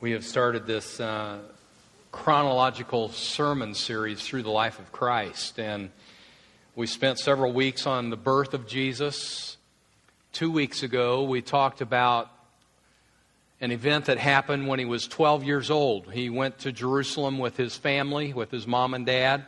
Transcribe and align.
We 0.00 0.12
have 0.12 0.24
started 0.24 0.64
this 0.64 1.00
uh, 1.00 1.38
chronological 2.12 3.08
sermon 3.08 3.74
series 3.74 4.20
through 4.20 4.44
the 4.44 4.50
life 4.50 4.78
of 4.78 4.92
Christ, 4.92 5.58
and 5.58 5.90
we 6.76 6.86
spent 6.86 7.18
several 7.18 7.52
weeks 7.52 7.84
on 7.84 8.10
the 8.10 8.16
birth 8.16 8.54
of 8.54 8.68
Jesus. 8.68 9.56
Two 10.32 10.52
weeks 10.52 10.84
ago, 10.84 11.24
we 11.24 11.42
talked 11.42 11.80
about 11.80 12.30
an 13.60 13.72
event 13.72 14.04
that 14.04 14.18
happened 14.18 14.68
when 14.68 14.78
he 14.78 14.84
was 14.84 15.08
12 15.08 15.42
years 15.42 15.68
old. 15.68 16.12
He 16.12 16.30
went 16.30 16.60
to 16.60 16.70
Jerusalem 16.70 17.40
with 17.40 17.56
his 17.56 17.76
family, 17.76 18.32
with 18.32 18.52
his 18.52 18.68
mom 18.68 18.94
and 18.94 19.04
dad, 19.04 19.46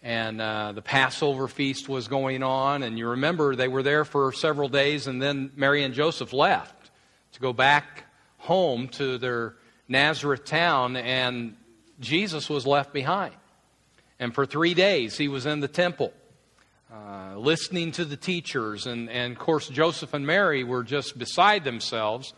and 0.00 0.40
uh, 0.40 0.70
the 0.76 0.82
Passover 0.82 1.48
feast 1.48 1.88
was 1.88 2.06
going 2.06 2.44
on. 2.44 2.84
And 2.84 2.96
you 2.96 3.08
remember 3.08 3.56
they 3.56 3.66
were 3.66 3.82
there 3.82 4.04
for 4.04 4.30
several 4.32 4.68
days, 4.68 5.08
and 5.08 5.20
then 5.20 5.50
Mary 5.56 5.82
and 5.82 5.92
Joseph 5.92 6.32
left 6.32 6.92
to 7.32 7.40
go 7.40 7.52
back 7.52 8.05
home 8.46 8.88
to 8.88 9.18
their 9.18 9.54
Nazareth 9.88 10.44
town, 10.44 10.96
and 10.96 11.56
Jesus 12.00 12.48
was 12.48 12.66
left 12.66 12.92
behind. 12.92 13.34
And 14.18 14.34
for 14.34 14.46
three 14.46 14.74
days, 14.74 15.18
he 15.18 15.28
was 15.28 15.46
in 15.46 15.60
the 15.60 15.68
temple, 15.68 16.12
uh, 16.92 17.36
listening 17.36 17.92
to 17.92 18.04
the 18.04 18.16
teachers. 18.16 18.86
And, 18.86 19.10
and 19.10 19.32
of 19.32 19.38
course, 19.38 19.68
Joseph 19.68 20.14
and 20.14 20.26
Mary 20.26 20.64
were 20.64 20.82
just 20.82 21.18
beside 21.18 21.64
themselves, 21.64 22.32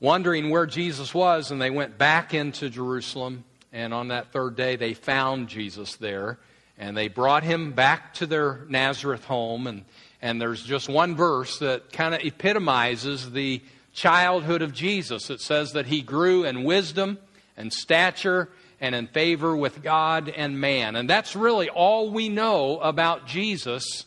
wondering 0.00 0.50
where 0.50 0.66
Jesus 0.66 1.14
was. 1.14 1.50
And 1.50 1.62
they 1.62 1.70
went 1.70 1.98
back 1.98 2.34
into 2.34 2.68
Jerusalem. 2.68 3.44
And 3.72 3.94
on 3.94 4.08
that 4.08 4.32
third 4.32 4.56
day, 4.56 4.76
they 4.76 4.94
found 4.94 5.48
Jesus 5.48 5.96
there. 5.96 6.38
And 6.78 6.96
they 6.96 7.08
brought 7.08 7.44
him 7.44 7.72
back 7.72 8.14
to 8.14 8.26
their 8.26 8.66
Nazareth 8.68 9.24
home. 9.24 9.66
And, 9.66 9.84
and 10.20 10.40
there's 10.40 10.62
just 10.62 10.88
one 10.88 11.14
verse 11.14 11.58
that 11.60 11.92
kind 11.92 12.14
of 12.14 12.22
epitomizes 12.22 13.30
the 13.30 13.62
childhood 13.96 14.62
of 14.62 14.72
Jesus. 14.72 15.30
It 15.30 15.40
says 15.40 15.72
that 15.72 15.86
he 15.86 16.02
grew 16.02 16.44
in 16.44 16.62
wisdom 16.62 17.18
and 17.56 17.72
stature 17.72 18.50
and 18.80 18.94
in 18.94 19.06
favor 19.08 19.56
with 19.56 19.82
God 19.82 20.28
and 20.28 20.60
man. 20.60 20.94
And 20.94 21.08
that's 21.08 21.34
really 21.34 21.70
all 21.70 22.10
we 22.10 22.28
know 22.28 22.78
about 22.78 23.26
Jesus 23.26 24.04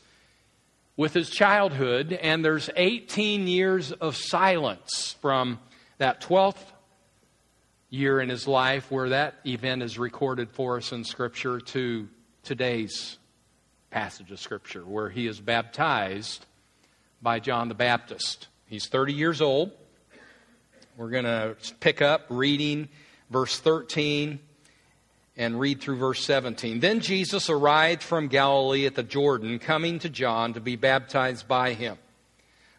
with 0.95 1.13
his 1.13 1.29
childhood. 1.29 2.13
And 2.13 2.45
there's 2.45 2.69
18 2.75 3.47
years 3.47 3.91
of 3.91 4.15
silence 4.15 5.15
from 5.21 5.59
that 5.97 6.21
12th 6.21 6.63
year 7.89 8.21
in 8.21 8.29
his 8.29 8.47
life 8.47 8.91
where 8.91 9.09
that 9.09 9.39
event 9.45 9.81
is 9.81 9.97
recorded 9.97 10.51
for 10.51 10.77
us 10.77 10.91
in 10.91 11.03
Scripture 11.03 11.59
to 11.59 12.07
today's 12.43 13.17
passage 13.89 14.29
of 14.31 14.39
Scripture 14.39 14.85
where 14.85 15.09
he 15.09 15.25
is 15.25 15.39
baptized 15.39 16.45
by 17.23 17.39
John 17.39 17.69
the 17.69 17.73
Baptist. 17.73 18.47
He's 18.67 18.87
30 18.87 19.13
years 19.13 19.41
old. 19.41 19.71
We're 20.99 21.11
going 21.11 21.23
to 21.23 21.55
pick 21.79 22.01
up 22.01 22.25
reading 22.27 22.89
verse 23.29 23.57
13 23.57 24.37
and 25.37 25.57
read 25.57 25.79
through 25.79 25.95
verse 25.95 26.25
17. 26.25 26.81
Then 26.81 26.99
Jesus 26.99 27.49
arrived 27.49 28.03
from 28.03 28.27
Galilee 28.27 28.85
at 28.85 28.95
the 28.95 29.03
Jordan, 29.03 29.59
coming 29.59 29.99
to 29.99 30.09
John 30.09 30.55
to 30.55 30.59
be 30.59 30.75
baptized 30.75 31.47
by 31.47 31.71
him. 31.71 31.97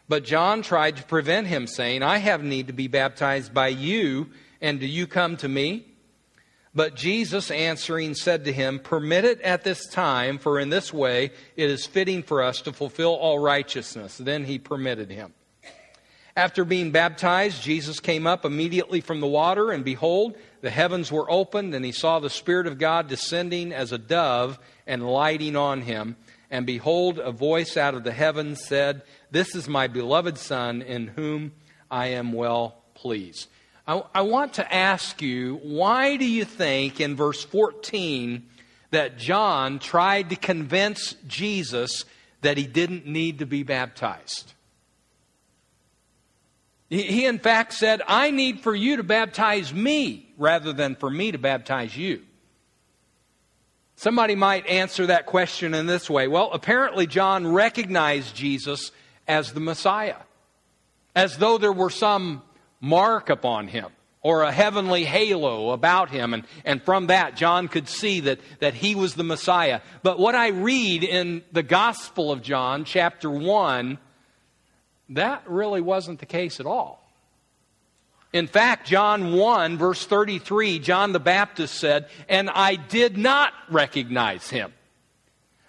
But 0.07 0.23
John 0.23 0.61
tried 0.61 0.97
to 0.97 1.03
prevent 1.03 1.47
him, 1.47 1.65
saying, 1.65 2.03
I 2.03 2.19
have 2.19 2.43
need 2.43 2.67
to 2.67 2.73
be 2.73 2.87
baptized 2.87 3.55
by 3.55 3.69
you, 3.69 4.29
and 4.61 4.79
do 4.79 4.85
you 4.85 5.07
come 5.07 5.35
to 5.37 5.47
me? 5.47 5.87
But 6.75 6.95
Jesus 6.95 7.49
answering 7.49 8.13
said 8.13 8.45
to 8.45 8.53
him, 8.53 8.77
Permit 8.77 9.25
it 9.25 9.41
at 9.41 9.63
this 9.63 9.87
time, 9.87 10.37
for 10.37 10.59
in 10.59 10.69
this 10.69 10.93
way 10.93 11.31
it 11.55 11.71
is 11.71 11.87
fitting 11.87 12.21
for 12.21 12.43
us 12.43 12.61
to 12.61 12.71
fulfill 12.71 13.15
all 13.15 13.39
righteousness. 13.39 14.19
Then 14.19 14.45
he 14.45 14.59
permitted 14.59 15.09
him. 15.09 15.33
After 16.35 16.63
being 16.63 16.91
baptized, 16.91 17.61
Jesus 17.61 17.99
came 17.99 18.25
up 18.25 18.45
immediately 18.45 19.01
from 19.01 19.19
the 19.19 19.27
water, 19.27 19.71
and 19.71 19.83
behold, 19.83 20.37
the 20.61 20.69
heavens 20.69 21.11
were 21.11 21.29
opened, 21.29 21.75
and 21.75 21.83
he 21.83 21.91
saw 21.91 22.19
the 22.19 22.29
Spirit 22.29 22.67
of 22.67 22.77
God 22.77 23.07
descending 23.07 23.73
as 23.73 23.91
a 23.91 23.97
dove 23.97 24.57
and 24.87 25.05
lighting 25.05 25.55
on 25.55 25.81
him. 25.81 26.15
And 26.49 26.65
behold, 26.65 27.19
a 27.19 27.31
voice 27.31 27.75
out 27.75 27.95
of 27.95 28.03
the 28.03 28.13
heavens 28.13 28.65
said, 28.65 29.03
This 29.29 29.55
is 29.55 29.67
my 29.67 29.87
beloved 29.87 30.37
Son, 30.37 30.81
in 30.81 31.07
whom 31.07 31.51
I 31.89 32.07
am 32.07 32.31
well 32.31 32.77
pleased. 32.93 33.47
I, 33.87 34.03
I 34.13 34.21
want 34.21 34.53
to 34.53 34.73
ask 34.73 35.21
you, 35.21 35.59
why 35.63 36.15
do 36.15 36.25
you 36.25 36.45
think 36.45 37.01
in 37.01 37.15
verse 37.15 37.43
14 37.43 38.47
that 38.91 39.17
John 39.17 39.79
tried 39.79 40.29
to 40.29 40.35
convince 40.35 41.15
Jesus 41.27 42.05
that 42.41 42.57
he 42.57 42.67
didn't 42.67 43.05
need 43.05 43.39
to 43.39 43.45
be 43.45 43.63
baptized? 43.63 44.53
He, 46.91 47.25
in 47.25 47.39
fact, 47.39 47.71
said, 47.71 48.01
I 48.05 48.31
need 48.31 48.59
for 48.59 48.75
you 48.75 48.97
to 48.97 49.03
baptize 49.03 49.73
me 49.73 50.29
rather 50.37 50.73
than 50.73 50.95
for 50.95 51.09
me 51.09 51.31
to 51.31 51.37
baptize 51.37 51.95
you. 51.95 52.21
Somebody 53.95 54.35
might 54.35 54.67
answer 54.67 55.07
that 55.07 55.25
question 55.25 55.73
in 55.73 55.85
this 55.85 56.09
way. 56.09 56.27
Well, 56.27 56.51
apparently, 56.51 57.07
John 57.07 57.47
recognized 57.47 58.35
Jesus 58.35 58.91
as 59.25 59.53
the 59.53 59.61
Messiah, 59.61 60.17
as 61.15 61.37
though 61.37 61.57
there 61.57 61.71
were 61.71 61.89
some 61.89 62.41
mark 62.81 63.29
upon 63.29 63.69
him 63.69 63.87
or 64.21 64.43
a 64.43 64.51
heavenly 64.51 65.05
halo 65.05 65.69
about 65.69 66.09
him. 66.09 66.33
And, 66.33 66.43
and 66.65 66.83
from 66.83 67.07
that, 67.07 67.37
John 67.37 67.69
could 67.69 67.87
see 67.87 68.19
that, 68.19 68.41
that 68.59 68.73
he 68.73 68.95
was 68.95 69.15
the 69.15 69.23
Messiah. 69.23 69.79
But 70.03 70.19
what 70.19 70.35
I 70.35 70.49
read 70.49 71.05
in 71.05 71.41
the 71.53 71.63
Gospel 71.63 72.33
of 72.33 72.41
John, 72.41 72.83
chapter 72.83 73.29
1, 73.29 73.97
that 75.11 75.43
really 75.47 75.81
wasn't 75.81 76.19
the 76.19 76.25
case 76.25 76.59
at 76.59 76.65
all. 76.65 77.01
In 78.33 78.47
fact, 78.47 78.87
John 78.87 79.33
1, 79.33 79.77
verse 79.77 80.05
33, 80.05 80.79
John 80.79 81.11
the 81.11 81.19
Baptist 81.19 81.75
said, 81.75 82.07
And 82.29 82.49
I 82.49 82.75
did 82.75 83.17
not 83.17 83.53
recognize 83.69 84.49
him. 84.49 84.73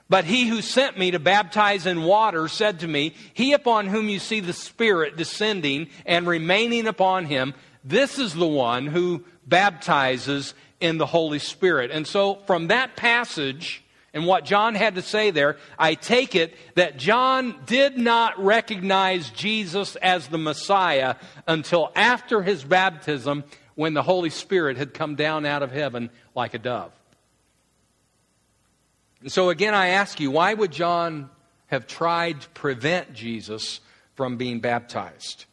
But 0.08 0.24
he 0.24 0.46
who 0.46 0.62
sent 0.62 0.98
me 0.98 1.10
to 1.12 1.18
baptize 1.18 1.86
in 1.86 2.02
water 2.02 2.46
said 2.46 2.80
to 2.80 2.88
me, 2.88 3.14
He 3.32 3.52
upon 3.52 3.86
whom 3.86 4.08
you 4.08 4.18
see 4.18 4.40
the 4.40 4.52
Spirit 4.52 5.16
descending 5.16 5.88
and 6.06 6.26
remaining 6.26 6.86
upon 6.86 7.24
him, 7.24 7.54
this 7.82 8.18
is 8.18 8.34
the 8.34 8.46
one 8.46 8.86
who 8.86 9.24
baptizes 9.46 10.54
in 10.80 10.98
the 10.98 11.06
Holy 11.06 11.38
Spirit. 11.40 11.90
And 11.90 12.06
so 12.06 12.36
from 12.46 12.68
that 12.68 12.94
passage, 12.94 13.82
and 14.14 14.26
what 14.26 14.44
John 14.44 14.74
had 14.74 14.96
to 14.96 15.02
say 15.02 15.30
there, 15.30 15.56
I 15.78 15.94
take 15.94 16.34
it 16.34 16.54
that 16.74 16.98
John 16.98 17.56
did 17.64 17.96
not 17.96 18.42
recognize 18.42 19.30
Jesus 19.30 19.96
as 19.96 20.28
the 20.28 20.38
Messiah 20.38 21.14
until 21.46 21.90
after 21.96 22.42
his 22.42 22.62
baptism 22.62 23.44
when 23.74 23.94
the 23.94 24.02
Holy 24.02 24.28
Spirit 24.28 24.76
had 24.76 24.92
come 24.92 25.14
down 25.14 25.46
out 25.46 25.62
of 25.62 25.72
heaven 25.72 26.10
like 26.34 26.52
a 26.52 26.58
dove. 26.58 26.92
And 29.22 29.32
so 29.32 29.48
again, 29.48 29.72
I 29.72 29.88
ask 29.88 30.20
you, 30.20 30.30
why 30.30 30.52
would 30.52 30.72
John 30.72 31.30
have 31.68 31.86
tried 31.86 32.42
to 32.42 32.48
prevent 32.50 33.14
Jesus 33.14 33.80
from 34.14 34.36
being 34.36 34.60
baptized? 34.60 35.46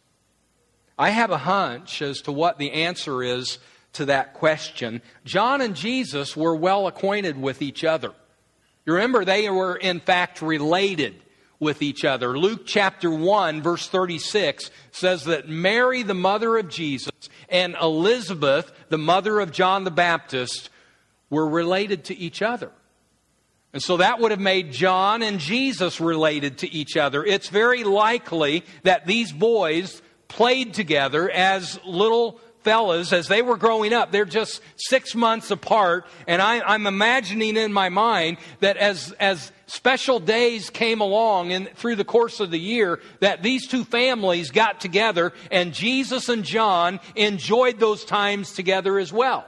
I 0.98 1.12
have 1.12 1.31
a 1.31 1.38
hunch 1.38 2.02
as 2.02 2.22
to 2.24 2.34
what 2.34 2.58
the 2.58 2.74
answer 2.74 3.24
is 3.24 3.58
to 3.94 4.06
that 4.06 4.34
question. 4.34 5.02
John 5.24 5.62
and 5.62 5.78
Jesus 5.78 6.36
were 6.36 6.56
well 6.56 6.88
acquainted 6.88 7.42
with 7.42 7.62
each 7.62 7.86
other. 7.86 8.12
You 8.90 8.96
remember, 8.96 9.24
they 9.24 9.48
were 9.52 9.76
in 9.76 10.00
fact 10.00 10.42
related 10.42 11.14
with 11.60 11.84
each 11.84 12.04
other. 12.04 12.36
Luke 12.36 12.62
chapter 12.66 13.12
1, 13.12 13.62
verse 13.62 13.88
36 13.88 14.72
says 14.92 15.26
that 15.26 15.48
Mary, 15.48 16.02
the 16.02 16.16
mother 16.16 16.58
of 16.58 16.70
Jesus, 16.70 17.12
and 17.50 17.76
Elizabeth, 17.80 18.72
the 18.90 18.98
mother 18.98 19.42
of 19.42 19.52
John 19.52 19.84
the 19.84 19.92
Baptist, 19.92 20.72
were 21.30 21.48
related 21.48 22.06
to 22.06 22.18
each 22.18 22.42
other. 22.42 22.72
And 23.74 23.84
so 23.84 23.98
that 23.98 24.20
would 24.20 24.32
have 24.32 24.40
made 24.40 24.72
John 24.72 25.22
and 25.22 25.38
Jesus 25.38 26.02
related 26.02 26.58
to 26.58 26.74
each 26.74 26.98
other. 26.98 27.24
It's 27.24 27.50
very 27.50 27.84
likely 27.84 28.66
that 28.82 29.06
these 29.06 29.32
boys 29.32 30.02
played 30.28 30.74
together 30.74 31.30
as 31.30 31.80
little 31.86 32.42
fellas, 32.64 33.14
as 33.14 33.28
they 33.28 33.42
were 33.42 33.57
growing 33.57 33.94
up, 33.94 34.12
they're 34.12 34.25
just 34.25 34.62
six 34.75 35.16
months 35.16 35.51
apart, 35.51 36.06
and 36.28 36.42
I, 36.42 36.74
am 36.74 36.88
imagining 36.88 37.57
in 37.57 37.72
my 37.74 37.89
mind 37.89 38.38
that 38.60 38.78
as, 38.78 39.13
as 39.19 39.51
special 39.68 40.19
days 40.19 40.69
came 40.69 41.01
along 41.01 41.51
and 41.54 41.69
through 41.75 41.95
the 41.95 42.06
course 42.06 42.39
of 42.39 42.51
the 42.51 42.60
year, 42.60 43.00
that 43.19 43.44
these 43.44 43.68
two 43.68 43.84
families 43.84 44.51
got 44.51 44.80
together, 44.81 45.34
and 45.51 45.74
Jesus 45.74 46.30
and 46.30 46.44
John 46.44 47.00
enjoyed 47.16 47.80
those 47.80 48.04
times 48.04 48.54
together 48.54 49.00
as 49.00 49.13
well. 49.13 49.45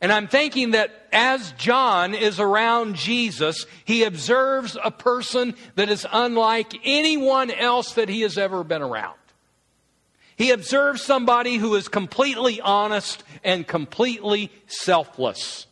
And 0.00 0.10
I'm 0.10 0.26
thinking 0.26 0.72
that 0.72 0.90
as 1.12 1.52
John 1.52 2.14
is 2.14 2.40
around 2.40 2.96
Jesus, 2.96 3.66
he 3.84 4.02
observes 4.02 4.76
a 4.82 4.90
person 4.90 5.54
that 5.76 5.90
is 5.90 6.04
unlike 6.10 6.74
anyone 6.84 7.52
else 7.52 7.92
that 7.94 8.08
he 8.08 8.22
has 8.22 8.36
ever 8.36 8.64
been 8.64 8.82
around. 8.82 9.14
He 10.42 10.50
observes 10.50 11.00
somebody 11.00 11.54
who 11.54 11.76
is 11.76 11.86
completely 11.86 12.60
honest 12.60 13.22
and 13.44 13.64
completely 13.64 14.50
selfless. 14.66 15.68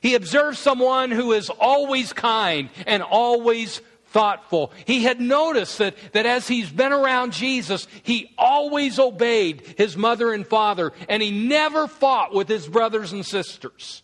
He 0.00 0.16
observes 0.16 0.58
someone 0.58 1.12
who 1.12 1.30
is 1.30 1.50
always 1.50 2.12
kind 2.12 2.68
and 2.84 3.04
always 3.04 3.80
thoughtful. 4.06 4.72
He 4.86 5.04
had 5.04 5.20
noticed 5.20 5.78
that, 5.78 5.94
that 6.14 6.26
as 6.26 6.48
he's 6.48 6.68
been 6.68 6.92
around 6.92 7.32
Jesus, 7.32 7.86
he 8.02 8.34
always 8.36 8.98
obeyed 8.98 9.62
his 9.78 9.96
mother 9.96 10.32
and 10.32 10.44
father, 10.44 10.92
and 11.08 11.22
he 11.22 11.30
never 11.30 11.86
fought 11.86 12.34
with 12.34 12.48
his 12.48 12.66
brothers 12.66 13.12
and 13.12 13.24
sisters. 13.24 14.02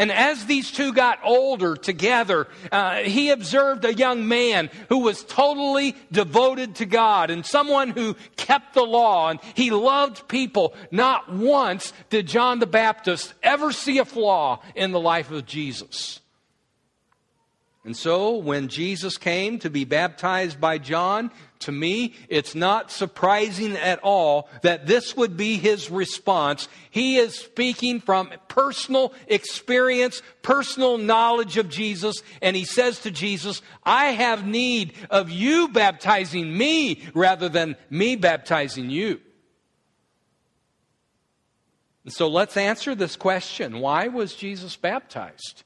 And 0.00 0.10
as 0.10 0.46
these 0.46 0.70
two 0.70 0.94
got 0.94 1.18
older 1.22 1.76
together, 1.76 2.48
uh, 2.72 3.00
he 3.00 3.28
observed 3.28 3.84
a 3.84 3.92
young 3.92 4.26
man 4.26 4.70
who 4.88 5.00
was 5.00 5.22
totally 5.22 5.94
devoted 6.10 6.76
to 6.76 6.86
God 6.86 7.28
and 7.28 7.44
someone 7.44 7.90
who 7.90 8.16
kept 8.36 8.72
the 8.72 8.82
law 8.82 9.28
and 9.28 9.38
he 9.54 9.70
loved 9.70 10.26
people. 10.26 10.72
Not 10.90 11.30
once 11.30 11.92
did 12.08 12.28
John 12.28 12.60
the 12.60 12.66
Baptist 12.66 13.34
ever 13.42 13.72
see 13.72 13.98
a 13.98 14.06
flaw 14.06 14.62
in 14.74 14.92
the 14.92 14.98
life 14.98 15.30
of 15.30 15.44
Jesus. 15.44 16.19
And 17.82 17.96
so 17.96 18.36
when 18.36 18.68
Jesus 18.68 19.16
came 19.16 19.58
to 19.60 19.70
be 19.70 19.84
baptized 19.84 20.60
by 20.60 20.76
John, 20.76 21.30
to 21.60 21.72
me, 21.72 22.14
it's 22.28 22.54
not 22.54 22.90
surprising 22.90 23.74
at 23.74 24.00
all 24.02 24.50
that 24.60 24.86
this 24.86 25.16
would 25.16 25.34
be 25.34 25.56
his 25.56 25.90
response. 25.90 26.68
He 26.90 27.16
is 27.16 27.34
speaking 27.34 28.00
from 28.00 28.32
personal 28.48 29.14
experience, 29.28 30.20
personal 30.42 30.98
knowledge 30.98 31.56
of 31.56 31.70
Jesus, 31.70 32.22
and 32.42 32.54
he 32.54 32.66
says 32.66 32.98
to 33.00 33.10
Jesus, 33.10 33.62
I 33.82 34.06
have 34.08 34.46
need 34.46 34.92
of 35.08 35.30
you 35.30 35.68
baptizing 35.68 36.56
me 36.56 37.02
rather 37.14 37.48
than 37.48 37.76
me 37.88 38.14
baptizing 38.14 38.90
you. 38.90 39.22
And 42.04 42.12
so 42.12 42.28
let's 42.28 42.58
answer 42.58 42.94
this 42.94 43.16
question. 43.16 43.80
Why 43.80 44.08
was 44.08 44.34
Jesus 44.34 44.76
baptized? 44.76 45.64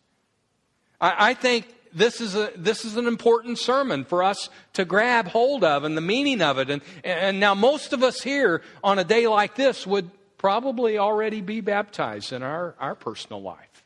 I, 1.00 1.30
I 1.30 1.34
think 1.34 1.66
this 1.94 2.20
is, 2.20 2.34
a, 2.34 2.50
this 2.56 2.84
is 2.84 2.96
an 2.96 3.06
important 3.06 3.58
sermon 3.58 4.04
for 4.04 4.22
us 4.22 4.50
to 4.74 4.84
grab 4.84 5.28
hold 5.28 5.62
of 5.62 5.84
and 5.84 5.96
the 5.96 6.02
meaning 6.02 6.42
of 6.42 6.58
it. 6.58 6.68
And, 6.68 6.82
and 7.04 7.38
now, 7.40 7.54
most 7.54 7.92
of 7.92 8.02
us 8.02 8.20
here 8.20 8.62
on 8.82 8.98
a 8.98 9.04
day 9.04 9.26
like 9.26 9.54
this 9.54 9.86
would 9.86 10.10
probably 10.36 10.98
already 10.98 11.40
be 11.40 11.60
baptized 11.60 12.32
in 12.32 12.42
our, 12.42 12.74
our 12.80 12.94
personal 12.94 13.40
life. 13.40 13.84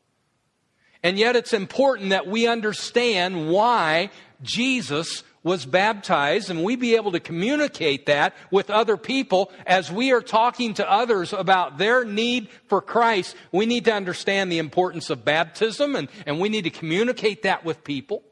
And 1.03 1.19
yet, 1.19 1.37
it's 1.37 1.53
important 1.53 2.11
that 2.11 2.27
we 2.27 2.47
understand 2.47 3.51
why 3.51 4.11
Jesus 4.43 5.23
was 5.43 5.67
baptized 5.67 6.51
and 6.51 6.65
we 6.65 6.77
be 6.77 6.97
able 6.97 7.13
to 7.13 7.21
communicate 7.21 8.07
that 8.07 8.35
with 8.51 8.71
other 8.71 8.97
people 8.97 9.51
as 9.67 9.91
we 9.91 10.13
are 10.13 10.21
talking 10.21 10.75
to 10.75 10.91
others 10.91 11.33
about 11.33 11.79
their 11.79 12.05
need 12.05 12.49
for 12.67 12.81
Christ. 12.81 13.37
We 13.53 13.67
need 13.67 13.85
to 13.87 13.95
understand 13.95 14.51
the 14.51 14.59
importance 14.59 15.11
of 15.11 15.25
baptism 15.25 15.97
and, 15.97 16.09
and 16.27 16.41
we 16.41 16.49
need 16.49 16.65
to 16.65 16.71
communicate 16.71 17.43
that 17.43 17.65
with 17.65 17.85
people. 17.85 18.23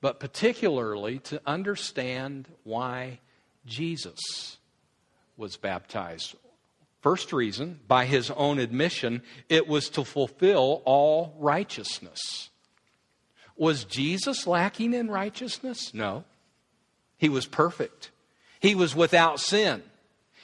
But 0.00 0.18
particularly 0.18 1.18
to 1.20 1.42
understand 1.46 2.48
why 2.64 3.20
Jesus 3.66 4.58
was 5.36 5.56
baptized. 5.56 6.34
First 7.00 7.32
reason, 7.32 7.80
by 7.88 8.04
his 8.04 8.30
own 8.30 8.58
admission, 8.58 9.22
it 9.48 9.66
was 9.66 9.88
to 9.90 10.04
fulfill 10.04 10.82
all 10.84 11.34
righteousness. 11.38 12.49
Was 13.60 13.84
Jesus 13.84 14.46
lacking 14.46 14.94
in 14.94 15.10
righteousness? 15.10 15.92
No. 15.92 16.24
He 17.18 17.28
was 17.28 17.44
perfect. 17.44 18.10
He 18.58 18.74
was 18.74 18.96
without 18.96 19.38
sin. 19.38 19.82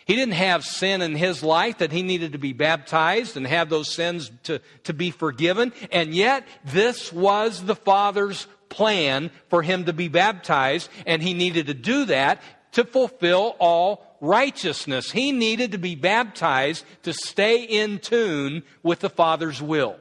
He 0.04 0.16
didn't 0.16 0.34
have 0.34 0.66
sin 0.66 1.00
in 1.00 1.16
his 1.16 1.42
life 1.42 1.78
that 1.78 1.92
he 1.92 2.02
needed 2.02 2.32
to 2.32 2.38
be 2.38 2.52
baptized 2.52 3.34
and 3.38 3.46
have 3.46 3.70
those 3.70 3.90
sins 3.90 4.30
to, 4.42 4.60
to 4.84 4.92
be 4.92 5.10
forgiven. 5.10 5.72
And 5.90 6.14
yet, 6.14 6.46
this 6.62 7.10
was 7.10 7.64
the 7.64 7.74
Father's 7.74 8.46
plan 8.68 9.30
for 9.48 9.62
him 9.62 9.86
to 9.86 9.94
be 9.94 10.08
baptized, 10.08 10.90
and 11.06 11.22
he 11.22 11.32
needed 11.32 11.68
to 11.68 11.74
do 11.74 12.04
that 12.04 12.42
to 12.72 12.84
fulfill 12.84 13.56
all 13.58 14.18
righteousness. 14.20 15.10
He 15.10 15.32
needed 15.32 15.72
to 15.72 15.78
be 15.78 15.94
baptized 15.94 16.84
to 17.04 17.14
stay 17.14 17.62
in 17.62 17.98
tune 17.98 18.62
with 18.82 19.00
the 19.00 19.08
Father's 19.08 19.62
will. 19.62 19.96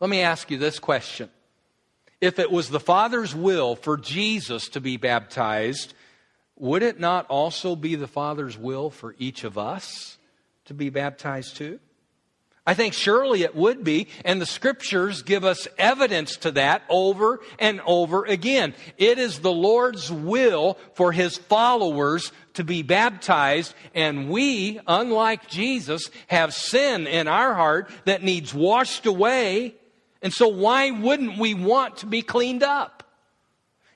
Let 0.00 0.10
me 0.10 0.20
ask 0.20 0.50
you 0.50 0.58
this 0.58 0.78
question 0.78 1.30
if 2.20 2.38
it 2.38 2.50
was 2.50 2.68
the 2.68 2.80
Father's 2.80 3.34
will 3.34 3.76
for 3.76 3.96
Jesus 3.96 4.68
to 4.70 4.80
be 4.80 4.96
baptized, 4.96 5.94
would 6.56 6.82
it 6.82 6.98
not 7.00 7.26
also 7.26 7.76
be 7.76 7.94
the 7.94 8.06
Father's 8.06 8.58
will 8.58 8.90
for 8.90 9.14
each 9.18 9.44
of 9.44 9.58
us 9.58 10.18
to 10.66 10.74
be 10.74 10.90
baptized 10.90 11.56
too? 11.56 11.78
I 12.68 12.74
think 12.74 12.94
surely 12.94 13.42
it 13.42 13.54
would 13.54 13.84
be, 13.84 14.08
and 14.24 14.40
the 14.40 14.46
scriptures 14.46 15.22
give 15.22 15.44
us 15.44 15.68
evidence 15.78 16.36
to 16.38 16.50
that 16.52 16.82
over 16.88 17.38
and 17.60 17.80
over 17.86 18.24
again. 18.24 18.74
It 18.98 19.18
is 19.18 19.38
the 19.38 19.52
Lord's 19.52 20.10
will 20.10 20.76
for 20.94 21.12
his 21.12 21.36
followers 21.36 22.32
to 22.54 22.64
be 22.64 22.82
baptized, 22.82 23.72
and 23.94 24.28
we, 24.28 24.80
unlike 24.88 25.48
Jesus, 25.48 26.10
have 26.26 26.52
sin 26.52 27.06
in 27.06 27.28
our 27.28 27.54
heart 27.54 27.88
that 28.04 28.24
needs 28.24 28.52
washed 28.52 29.06
away 29.06 29.76
and 30.26 30.34
so, 30.34 30.48
why 30.48 30.90
wouldn't 30.90 31.38
we 31.38 31.54
want 31.54 31.98
to 31.98 32.06
be 32.06 32.20
cleaned 32.20 32.64
up? 32.64 33.04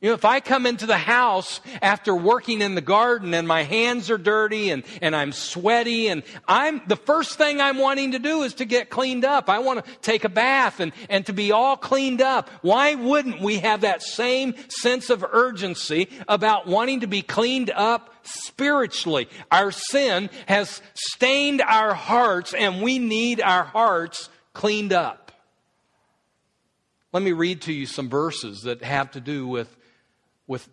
You 0.00 0.10
know, 0.10 0.14
if 0.14 0.24
I 0.24 0.38
come 0.38 0.64
into 0.64 0.86
the 0.86 0.96
house 0.96 1.60
after 1.82 2.14
working 2.14 2.62
in 2.62 2.76
the 2.76 2.80
garden 2.80 3.34
and 3.34 3.48
my 3.48 3.64
hands 3.64 4.12
are 4.12 4.16
dirty 4.16 4.70
and, 4.70 4.84
and 5.02 5.16
I'm 5.16 5.32
sweaty 5.32 6.06
and 6.06 6.22
I'm, 6.46 6.82
the 6.86 6.94
first 6.94 7.36
thing 7.36 7.60
I'm 7.60 7.78
wanting 7.78 8.12
to 8.12 8.20
do 8.20 8.44
is 8.44 8.54
to 8.54 8.64
get 8.64 8.90
cleaned 8.90 9.24
up. 9.24 9.50
I 9.50 9.58
want 9.58 9.84
to 9.84 9.92
take 10.02 10.22
a 10.22 10.28
bath 10.28 10.78
and, 10.78 10.92
and 11.08 11.26
to 11.26 11.32
be 11.32 11.50
all 11.50 11.76
cleaned 11.76 12.22
up. 12.22 12.48
Why 12.62 12.94
wouldn't 12.94 13.40
we 13.40 13.58
have 13.58 13.80
that 13.80 14.00
same 14.00 14.54
sense 14.68 15.10
of 15.10 15.24
urgency 15.32 16.10
about 16.28 16.68
wanting 16.68 17.00
to 17.00 17.08
be 17.08 17.22
cleaned 17.22 17.70
up 17.70 18.14
spiritually? 18.22 19.28
Our 19.50 19.72
sin 19.72 20.30
has 20.46 20.80
stained 20.94 21.60
our 21.60 21.92
hearts 21.92 22.54
and 22.54 22.82
we 22.82 23.00
need 23.00 23.40
our 23.40 23.64
hearts 23.64 24.28
cleaned 24.52 24.92
up. 24.92 25.19
Let 27.12 27.22
me 27.22 27.32
read 27.32 27.62
to 27.62 27.72
you 27.72 27.86
some 27.86 28.08
verses 28.08 28.62
that 28.62 28.82
have 28.82 29.10
to 29.12 29.20
do 29.20 29.46
with, 29.46 29.76
with 30.46 30.68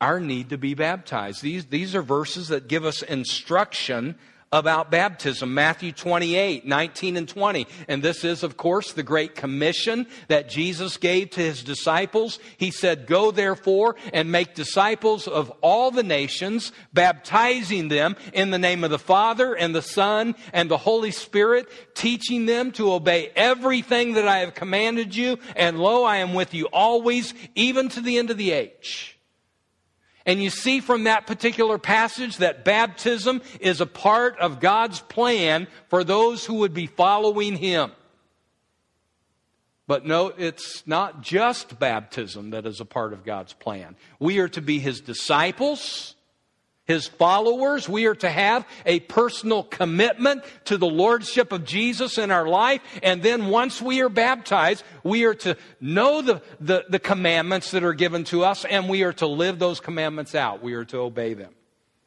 our 0.00 0.18
need 0.20 0.50
to 0.50 0.58
be 0.58 0.74
baptized. 0.74 1.42
These, 1.42 1.66
these 1.66 1.94
are 1.94 2.02
verses 2.02 2.48
that 2.48 2.68
give 2.68 2.84
us 2.84 3.02
instruction 3.02 4.16
about 4.52 4.90
baptism. 4.90 5.54
Matthew 5.54 5.92
28, 5.92 6.64
19 6.64 7.16
and 7.16 7.28
20. 7.28 7.66
And 7.88 8.02
this 8.02 8.24
is, 8.24 8.42
of 8.42 8.56
course, 8.56 8.92
the 8.92 9.02
great 9.02 9.34
commission 9.34 10.06
that 10.28 10.48
Jesus 10.48 10.96
gave 10.96 11.30
to 11.30 11.40
his 11.40 11.62
disciples. 11.62 12.38
He 12.56 12.70
said, 12.70 13.06
Go 13.06 13.30
therefore 13.30 13.96
and 14.12 14.30
make 14.30 14.54
disciples 14.54 15.26
of 15.26 15.50
all 15.60 15.90
the 15.90 16.02
nations, 16.02 16.72
baptizing 16.92 17.88
them 17.88 18.16
in 18.32 18.50
the 18.50 18.58
name 18.58 18.84
of 18.84 18.90
the 18.90 18.98
Father 18.98 19.54
and 19.54 19.74
the 19.74 19.82
Son 19.82 20.34
and 20.52 20.70
the 20.70 20.78
Holy 20.78 21.10
Spirit, 21.10 21.68
teaching 21.94 22.46
them 22.46 22.70
to 22.72 22.92
obey 22.92 23.30
everything 23.34 24.14
that 24.14 24.28
I 24.28 24.38
have 24.38 24.54
commanded 24.54 25.14
you. 25.14 25.38
And 25.56 25.78
lo, 25.78 26.04
I 26.04 26.18
am 26.18 26.34
with 26.34 26.54
you 26.54 26.66
always, 26.66 27.34
even 27.54 27.88
to 27.90 28.00
the 28.00 28.18
end 28.18 28.30
of 28.30 28.38
the 28.38 28.52
age. 28.52 29.15
And 30.26 30.42
you 30.42 30.50
see 30.50 30.80
from 30.80 31.04
that 31.04 31.28
particular 31.28 31.78
passage 31.78 32.38
that 32.38 32.64
baptism 32.64 33.40
is 33.60 33.80
a 33.80 33.86
part 33.86 34.36
of 34.40 34.58
God's 34.58 35.00
plan 35.00 35.68
for 35.88 36.02
those 36.02 36.44
who 36.44 36.54
would 36.54 36.74
be 36.74 36.86
following 36.86 37.56
Him. 37.56 37.92
But 39.86 40.04
note, 40.04 40.34
it's 40.38 40.84
not 40.84 41.22
just 41.22 41.78
baptism 41.78 42.50
that 42.50 42.66
is 42.66 42.80
a 42.80 42.84
part 42.84 43.12
of 43.12 43.24
God's 43.24 43.52
plan. 43.52 43.94
We 44.18 44.40
are 44.40 44.48
to 44.48 44.60
be 44.60 44.80
His 44.80 45.00
disciples 45.00 46.15
his 46.86 47.06
followers. 47.06 47.88
We 47.88 48.06
are 48.06 48.14
to 48.16 48.30
have 48.30 48.66
a 48.84 49.00
personal 49.00 49.62
commitment 49.64 50.44
to 50.66 50.78
the 50.78 50.86
Lordship 50.86 51.52
of 51.52 51.64
Jesus 51.64 52.16
in 52.16 52.30
our 52.30 52.46
life. 52.46 52.80
And 53.02 53.22
then 53.22 53.46
once 53.46 53.82
we 53.82 54.00
are 54.00 54.08
baptized, 54.08 54.84
we 55.02 55.24
are 55.24 55.34
to 55.34 55.56
know 55.80 56.22
the, 56.22 56.42
the, 56.60 56.84
the, 56.88 56.98
commandments 56.98 57.72
that 57.72 57.84
are 57.84 57.92
given 57.92 58.24
to 58.24 58.44
us 58.44 58.64
and 58.64 58.88
we 58.88 59.02
are 59.02 59.12
to 59.14 59.26
live 59.26 59.58
those 59.58 59.80
commandments 59.80 60.34
out. 60.34 60.62
We 60.62 60.74
are 60.74 60.84
to 60.86 60.98
obey 60.98 61.34
them. 61.34 61.52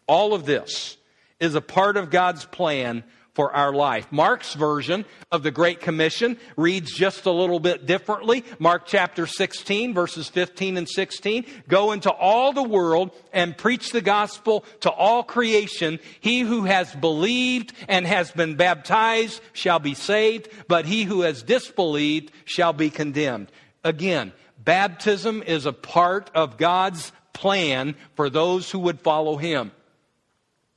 All 0.07 0.33
of 0.33 0.45
this 0.45 0.97
is 1.39 1.55
a 1.55 1.61
part 1.61 1.95
of 1.95 2.09
God's 2.09 2.45
plan 2.45 3.03
for 3.33 3.53
our 3.55 3.73
life. 3.73 4.11
Mark's 4.11 4.53
version 4.53 5.05
of 5.31 5.43
the 5.43 5.51
Great 5.51 5.79
Commission 5.79 6.37
reads 6.57 6.91
just 6.91 7.25
a 7.25 7.31
little 7.31 7.59
bit 7.59 7.85
differently. 7.85 8.43
Mark 8.57 8.85
chapter 8.85 9.27
16, 9.27 9.93
verses 9.93 10.27
15 10.29 10.77
and 10.77 10.89
16. 10.89 11.45
Go 11.67 11.91
into 11.91 12.11
all 12.11 12.53
the 12.53 12.63
world 12.63 13.11
and 13.31 13.57
preach 13.57 13.91
the 13.91 14.01
gospel 14.01 14.65
to 14.81 14.89
all 14.89 15.23
creation. 15.23 15.99
He 16.19 16.41
who 16.41 16.65
has 16.65 16.93
believed 16.95 17.73
and 17.87 18.05
has 18.05 18.31
been 18.31 18.55
baptized 18.55 19.41
shall 19.53 19.79
be 19.79 19.93
saved, 19.93 20.49
but 20.67 20.85
he 20.85 21.03
who 21.03 21.21
has 21.21 21.43
disbelieved 21.43 22.31
shall 22.45 22.73
be 22.73 22.89
condemned. 22.89 23.51
Again, 23.83 24.33
baptism 24.57 25.43
is 25.43 25.65
a 25.65 25.73
part 25.73 26.29
of 26.35 26.57
God's 26.57 27.11
plan 27.33 27.95
for 28.15 28.29
those 28.29 28.69
who 28.69 28.79
would 28.79 28.99
follow 28.99 29.37
him. 29.37 29.71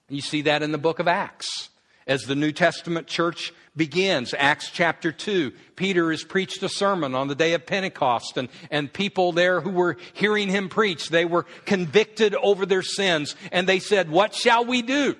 You 0.08 0.20
see 0.20 0.42
that 0.42 0.62
in 0.62 0.72
the 0.72 0.78
book 0.78 0.98
of 0.98 1.08
Acts 1.08 1.70
As 2.06 2.22
the 2.22 2.34
New 2.34 2.52
Testament 2.52 3.06
church 3.06 3.52
begins, 3.76 4.34
Acts 4.36 4.70
chapter 4.70 5.12
2, 5.12 5.52
Peter 5.76 6.10
has 6.10 6.24
preached 6.24 6.62
a 6.62 6.68
sermon 6.68 7.14
on 7.14 7.28
the 7.28 7.34
day 7.34 7.54
of 7.54 7.66
Pentecost, 7.66 8.36
and, 8.36 8.48
and 8.70 8.92
people 8.92 9.32
there 9.32 9.60
who 9.60 9.70
were 9.70 9.96
hearing 10.12 10.48
him 10.48 10.68
preach, 10.68 11.08
they 11.08 11.24
were 11.24 11.44
convicted 11.64 12.34
over 12.34 12.66
their 12.66 12.82
sins, 12.82 13.36
and 13.50 13.68
they 13.68 13.78
said, 13.78 14.10
What 14.10 14.34
shall 14.34 14.64
we 14.64 14.82
do? 14.82 15.16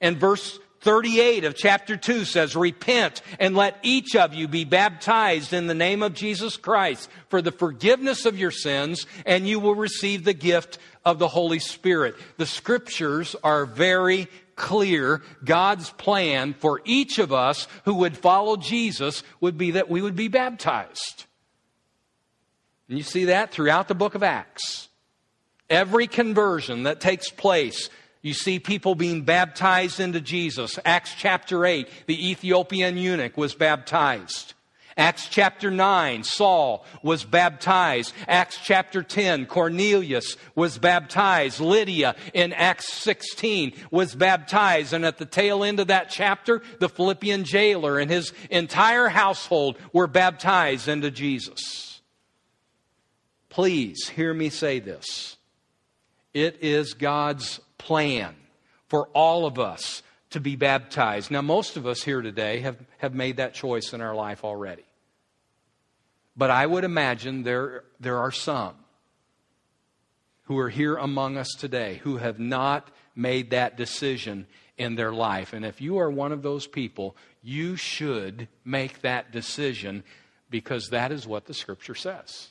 And 0.00 0.18
verse 0.18 0.58
38 0.82 1.44
of 1.44 1.56
chapter 1.56 1.96
2 1.96 2.24
says, 2.24 2.54
Repent 2.54 3.22
and 3.40 3.56
let 3.56 3.76
each 3.82 4.14
of 4.14 4.34
you 4.34 4.46
be 4.46 4.64
baptized 4.64 5.52
in 5.52 5.66
the 5.66 5.74
name 5.74 6.02
of 6.02 6.14
Jesus 6.14 6.56
Christ 6.56 7.10
for 7.28 7.42
the 7.42 7.50
forgiveness 7.50 8.24
of 8.24 8.38
your 8.38 8.52
sins, 8.52 9.06
and 9.24 9.48
you 9.48 9.58
will 9.58 9.74
receive 9.74 10.22
the 10.22 10.32
gift 10.32 10.78
of 11.04 11.18
the 11.18 11.26
Holy 11.26 11.58
Spirit. 11.58 12.14
The 12.36 12.46
scriptures 12.46 13.34
are 13.42 13.66
very 13.66 14.28
clear 14.56 15.22
God's 15.44 15.90
plan 15.90 16.54
for 16.54 16.80
each 16.84 17.18
of 17.18 17.32
us 17.32 17.68
who 17.84 17.94
would 17.96 18.16
follow 18.16 18.56
Jesus 18.56 19.22
would 19.40 19.56
be 19.56 19.72
that 19.72 19.88
we 19.88 20.02
would 20.02 20.16
be 20.16 20.28
baptized. 20.28 21.24
And 22.88 22.98
you 22.98 23.04
see 23.04 23.26
that 23.26 23.50
throughout 23.50 23.88
the 23.88 23.94
book 23.94 24.14
of 24.14 24.22
Acts. 24.22 24.88
Every 25.68 26.06
conversion 26.06 26.84
that 26.84 27.00
takes 27.00 27.30
place, 27.30 27.90
you 28.22 28.32
see 28.32 28.58
people 28.58 28.94
being 28.94 29.22
baptized 29.22 30.00
into 30.00 30.20
Jesus. 30.20 30.78
Acts 30.84 31.14
chapter 31.16 31.64
8, 31.64 31.88
the 32.06 32.30
Ethiopian 32.30 32.96
eunuch 32.96 33.36
was 33.36 33.54
baptized. 33.54 34.54
Acts 34.98 35.28
chapter 35.28 35.70
9, 35.70 36.22
Saul 36.24 36.86
was 37.02 37.22
baptized. 37.22 38.14
Acts 38.26 38.58
chapter 38.62 39.02
10, 39.02 39.44
Cornelius 39.44 40.38
was 40.54 40.78
baptized. 40.78 41.60
Lydia 41.60 42.16
in 42.32 42.54
Acts 42.54 42.90
16 42.94 43.74
was 43.90 44.14
baptized. 44.14 44.94
And 44.94 45.04
at 45.04 45.18
the 45.18 45.26
tail 45.26 45.64
end 45.64 45.80
of 45.80 45.88
that 45.88 46.08
chapter, 46.08 46.62
the 46.80 46.88
Philippian 46.88 47.44
jailer 47.44 47.98
and 47.98 48.10
his 48.10 48.32
entire 48.48 49.08
household 49.08 49.76
were 49.92 50.06
baptized 50.06 50.88
into 50.88 51.10
Jesus. 51.10 52.00
Please 53.50 54.08
hear 54.08 54.32
me 54.32 54.48
say 54.48 54.78
this. 54.78 55.36
It 56.32 56.58
is 56.62 56.94
God's 56.94 57.60
plan 57.76 58.34
for 58.88 59.08
all 59.08 59.44
of 59.44 59.58
us 59.58 60.02
to 60.30 60.40
be 60.40 60.56
baptized. 60.56 61.30
Now, 61.30 61.42
most 61.42 61.76
of 61.76 61.86
us 61.86 62.02
here 62.02 62.22
today 62.22 62.60
have, 62.60 62.76
have 62.98 63.14
made 63.14 63.36
that 63.36 63.52
choice 63.52 63.92
in 63.92 64.00
our 64.00 64.14
life 64.14 64.42
already. 64.42 64.85
But 66.36 66.50
I 66.50 66.66
would 66.66 66.84
imagine 66.84 67.42
there, 67.42 67.84
there 67.98 68.18
are 68.18 68.30
some 68.30 68.74
who 70.44 70.58
are 70.58 70.68
here 70.68 70.96
among 70.96 71.36
us 71.36 71.48
today 71.58 72.00
who 72.04 72.18
have 72.18 72.38
not 72.38 72.88
made 73.14 73.50
that 73.50 73.76
decision 73.76 74.46
in 74.76 74.94
their 74.94 75.12
life. 75.12 75.52
And 75.52 75.64
if 75.64 75.80
you 75.80 75.98
are 75.98 76.10
one 76.10 76.32
of 76.32 76.42
those 76.42 76.66
people, 76.66 77.16
you 77.42 77.76
should 77.76 78.48
make 78.64 79.00
that 79.00 79.32
decision 79.32 80.04
because 80.50 80.88
that 80.90 81.10
is 81.10 81.26
what 81.26 81.46
the 81.46 81.54
scripture 81.54 81.94
says. 81.94 82.50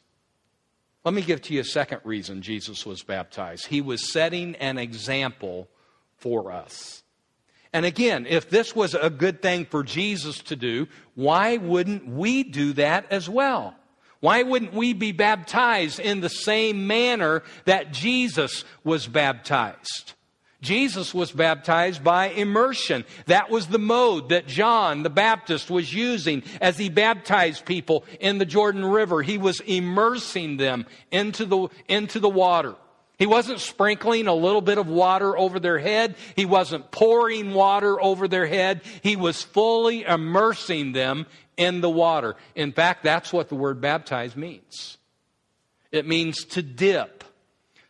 Let 1.04 1.14
me 1.14 1.22
give 1.22 1.42
to 1.44 1.54
you 1.54 1.62
a 1.62 1.66
second 1.66 2.02
reason 2.04 2.42
Jesus 2.42 2.86
was 2.86 3.04
baptized. 3.04 3.68
He 3.68 3.80
was 3.80 4.12
setting 4.12 4.56
an 4.56 4.80
example 4.80 5.70
for 6.18 6.52
us. 6.52 7.04
And 7.76 7.86
again, 7.86 8.26
if 8.26 8.50
this 8.50 8.74
was 8.74 8.94
a 8.96 9.10
good 9.10 9.42
thing 9.42 9.66
for 9.66 9.84
Jesus 9.84 10.42
to 10.44 10.56
do, 10.56 10.88
why 11.14 11.58
wouldn't 11.58 12.08
we 12.08 12.42
do 12.42 12.72
that 12.72 13.12
as 13.12 13.30
well? 13.30 13.76
Why 14.22 14.44
wouldn't 14.44 14.74
we 14.74 14.94
be 14.94 15.12
baptized 15.12 16.00
in 16.00 16.22
the 16.22 16.30
same 16.30 16.88
manner 16.88 17.44
that 17.66 17.92
Jesus 17.92 18.64
was 18.86 19.08
baptized? 19.08 20.14
Jesus 20.62 21.14
was 21.14 21.34
baptized 21.34 22.02
by 22.02 22.30
immersion. 22.30 23.04
That 23.26 23.50
was 23.50 23.68
the 23.68 23.78
mode 23.78 24.30
that 24.30 24.48
John 24.48 25.04
the 25.04 25.10
Baptist 25.10 25.70
was 25.70 25.94
using 25.94 26.44
as 26.62 26.78
he 26.78 26.88
baptized 26.88 27.66
people 27.66 28.06
in 28.22 28.38
the 28.38 28.46
Jordan 28.46 28.86
River. 28.86 29.22
He 29.22 29.38
was 29.38 29.60
immersing 29.60 30.56
them 30.56 30.86
into 31.12 31.46
the, 31.46 31.68
into 31.90 32.22
the 32.22 32.30
water. 32.30 32.76
He 33.18 33.26
wasn't 33.26 33.60
sprinkling 33.60 34.28
a 34.28 34.34
little 34.34 34.62
bit 34.62 34.78
of 34.78 34.88
water 34.88 35.38
over 35.38 35.60
their 35.60 35.80
head. 35.80 36.16
He 36.36 36.46
wasn't 36.46 36.92
pouring 36.92 37.54
water 37.54 38.02
over 38.02 38.28
their 38.28 38.46
head. 38.46 38.82
He 39.02 39.16
was 39.16 39.42
fully 39.42 40.04
immersing 40.04 40.92
them 40.92 41.26
in 41.58 41.82
the 41.82 41.90
water. 41.90 42.36
In 42.56 42.72
fact, 42.72 43.04
that's 43.04 43.32
what 43.32 43.50
the 43.50 43.56
word 43.56 43.80
baptize 43.80 44.36
means. 44.36 44.98
It 45.92 46.06
means 46.06 46.44
to 46.46 46.62
dip, 46.62 47.24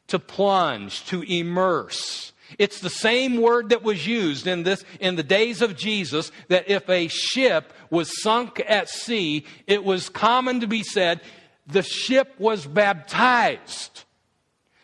to 0.07 0.19
plunge, 0.19 1.05
to 1.05 1.23
immerse. 1.23 2.33
It's 2.59 2.79
the 2.79 2.89
same 2.89 3.41
word 3.41 3.69
that 3.69 3.83
was 3.83 4.05
used 4.05 4.45
in 4.45 4.63
this 4.63 4.85
in 4.99 5.15
the 5.15 5.23
days 5.23 5.61
of 5.61 5.75
Jesus 5.75 6.31
that 6.47 6.69
if 6.69 6.87
a 6.89 7.07
ship 7.07 7.73
was 7.89 8.21
sunk 8.21 8.63
at 8.67 8.89
sea, 8.89 9.45
it 9.65 9.83
was 9.83 10.09
common 10.09 10.59
to 10.59 10.67
be 10.67 10.83
said 10.83 11.21
the 11.67 11.81
ship 11.81 12.35
was 12.37 12.65
baptized. 12.65 14.04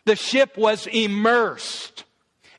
The 0.05 0.15
ship 0.15 0.57
was 0.57 0.87
immersed. 0.87 2.05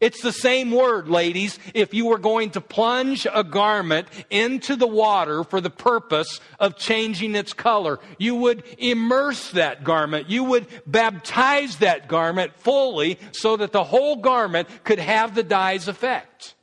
It's 0.02 0.20
the 0.20 0.32
same 0.32 0.72
word, 0.72 1.08
ladies, 1.08 1.60
if 1.74 1.94
you 1.94 2.06
were 2.06 2.18
going 2.18 2.50
to 2.50 2.60
plunge 2.60 3.24
a 3.32 3.44
garment 3.44 4.08
into 4.30 4.74
the 4.74 4.86
water 4.86 5.44
for 5.44 5.60
the 5.60 5.70
purpose 5.70 6.40
of 6.58 6.76
changing 6.76 7.36
its 7.36 7.52
color. 7.52 8.00
You 8.18 8.34
would 8.34 8.64
immerse 8.78 9.52
that 9.52 9.84
garment. 9.84 10.28
You 10.28 10.42
would 10.42 10.66
baptize 10.88 11.76
that 11.76 12.08
garment 12.08 12.52
fully 12.56 13.16
so 13.30 13.56
that 13.56 13.70
the 13.70 13.84
whole 13.84 14.16
garment 14.16 14.66
could 14.82 14.98
have 14.98 15.36
the 15.36 15.44
dye's 15.44 15.86
effect. 15.86 16.56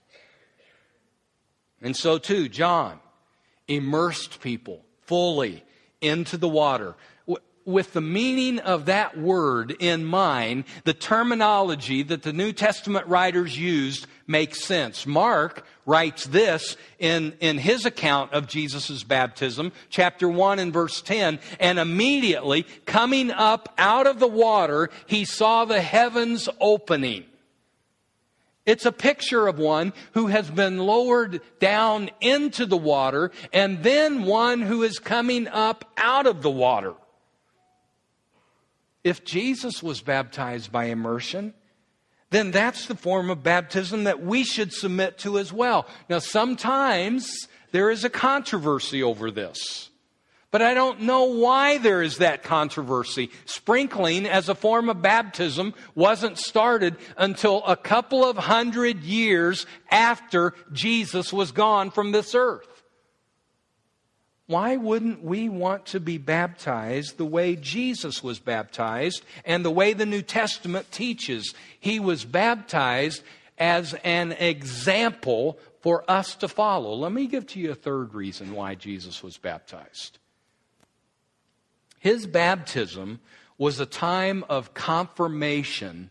And 1.81 1.95
so 1.95 2.17
too, 2.17 2.49
John 2.49 2.99
immersed 3.69 4.41
people 4.41 4.83
fully 5.03 5.63
into 6.01 6.35
the 6.35 6.49
water 6.49 6.95
with 7.69 7.93
the 7.93 8.01
meaning 8.01 8.59
of 8.59 8.85
that 8.85 9.17
word 9.17 9.75
in 9.79 10.03
mind, 10.03 10.63
the 10.83 10.93
terminology 10.93 12.03
that 12.03 12.23
the 12.23 12.33
New 12.33 12.51
Testament 12.51 13.05
writers 13.07 13.57
used 13.57 14.07
makes 14.27 14.63
sense. 14.63 15.05
Mark 15.05 15.65
writes 15.85 16.25
this 16.25 16.77
in, 16.97 17.33
in 17.39 17.57
his 17.57 17.85
account 17.85 18.33
of 18.33 18.47
Jesus' 18.47 19.03
baptism, 19.03 19.71
chapter 19.89 20.27
1 20.27 20.59
and 20.59 20.73
verse 20.73 21.01
10, 21.01 21.39
and 21.59 21.79
immediately 21.79 22.63
coming 22.85 23.31
up 23.31 23.73
out 23.77 24.07
of 24.07 24.19
the 24.19 24.27
water, 24.27 24.89
he 25.07 25.25
saw 25.25 25.65
the 25.65 25.81
heavens 25.81 26.49
opening. 26.59 27.25
It's 28.65 28.85
a 28.85 28.91
picture 28.91 29.47
of 29.47 29.57
one 29.57 29.93
who 30.13 30.27
has 30.27 30.49
been 30.49 30.77
lowered 30.77 31.41
down 31.59 32.11
into 32.21 32.67
the 32.67 32.77
water 32.77 33.31
and 33.51 33.81
then 33.81 34.23
one 34.23 34.61
who 34.61 34.83
is 34.83 34.99
coming 34.99 35.47
up 35.47 35.85
out 35.97 36.27
of 36.27 36.43
the 36.43 36.51
water. 36.51 36.93
If 39.09 39.25
Jesus 39.25 39.81
was 39.81 40.01
baptized 40.01 40.71
by 40.71 40.85
immersion, 40.85 41.55
then 42.29 42.51
that's 42.51 42.85
the 42.85 42.93
form 42.93 43.31
of 43.31 43.41
baptism 43.41 44.03
that 44.03 44.21
we 44.21 44.43
should 44.43 44.71
submit 44.71 45.17
to 45.19 45.39
as 45.39 45.51
well. 45.51 45.87
Now, 46.11 46.19
sometimes 46.19 47.47
there 47.71 47.89
is 47.89 48.03
a 48.03 48.09
controversy 48.11 49.01
over 49.01 49.31
this. 49.31 49.89
But 50.51 50.61
I 50.61 50.75
don't 50.75 51.01
know 51.01 51.23
why 51.23 51.79
there 51.79 52.03
is 52.03 52.17
that 52.17 52.43
controversy. 52.43 53.31
Sprinkling 53.45 54.27
as 54.27 54.47
a 54.47 54.53
form 54.53 54.89
of 54.89 55.01
baptism 55.01 55.73
wasn't 55.95 56.37
started 56.37 56.95
until 57.17 57.63
a 57.65 57.75
couple 57.75 58.23
of 58.23 58.37
hundred 58.37 59.01
years 59.01 59.65
after 59.89 60.53
Jesus 60.71 61.33
was 61.33 61.51
gone 61.51 61.89
from 61.89 62.11
this 62.11 62.35
earth 62.35 62.78
why 64.49 64.77
wouldn't 64.77 65.23
we 65.23 65.47
want 65.47 65.85
to 65.85 65.99
be 65.99 66.17
baptized 66.17 67.17
the 67.17 67.25
way 67.25 67.55
Jesus 67.55 68.23
was 68.23 68.39
baptized 68.39 69.23
and 69.45 69.63
the 69.63 69.69
way 69.69 69.93
the 69.93 70.07
New 70.07 70.23
Testament 70.23 70.91
teaches? 70.91 71.53
He 71.79 71.99
was 71.99 72.25
baptized 72.25 73.21
as 73.59 73.93
an 74.03 74.31
example 74.31 75.59
for 75.81 76.03
us 76.09 76.33
to 76.37 76.47
follow. 76.47 76.95
Let 76.95 77.11
me 77.11 77.27
give 77.27 77.45
to 77.45 77.59
you 77.59 77.69
a 77.69 77.75
third 77.75 78.15
reason 78.15 78.55
why 78.55 78.73
Jesus 78.73 79.21
was 79.21 79.37
baptized. 79.37 80.17
His 81.99 82.25
baptism 82.25 83.19
was 83.59 83.79
a 83.79 83.85
time 83.85 84.43
of 84.49 84.73
confirmation 84.73 86.09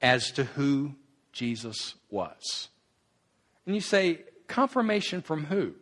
as 0.00 0.30
to 0.30 0.44
who 0.44 0.94
Jesus 1.32 1.96
was. 2.10 2.68
And 3.66 3.74
you 3.74 3.80
say, 3.80 4.20
confirmation 4.46 5.20
from 5.20 5.46
who? 5.46 5.74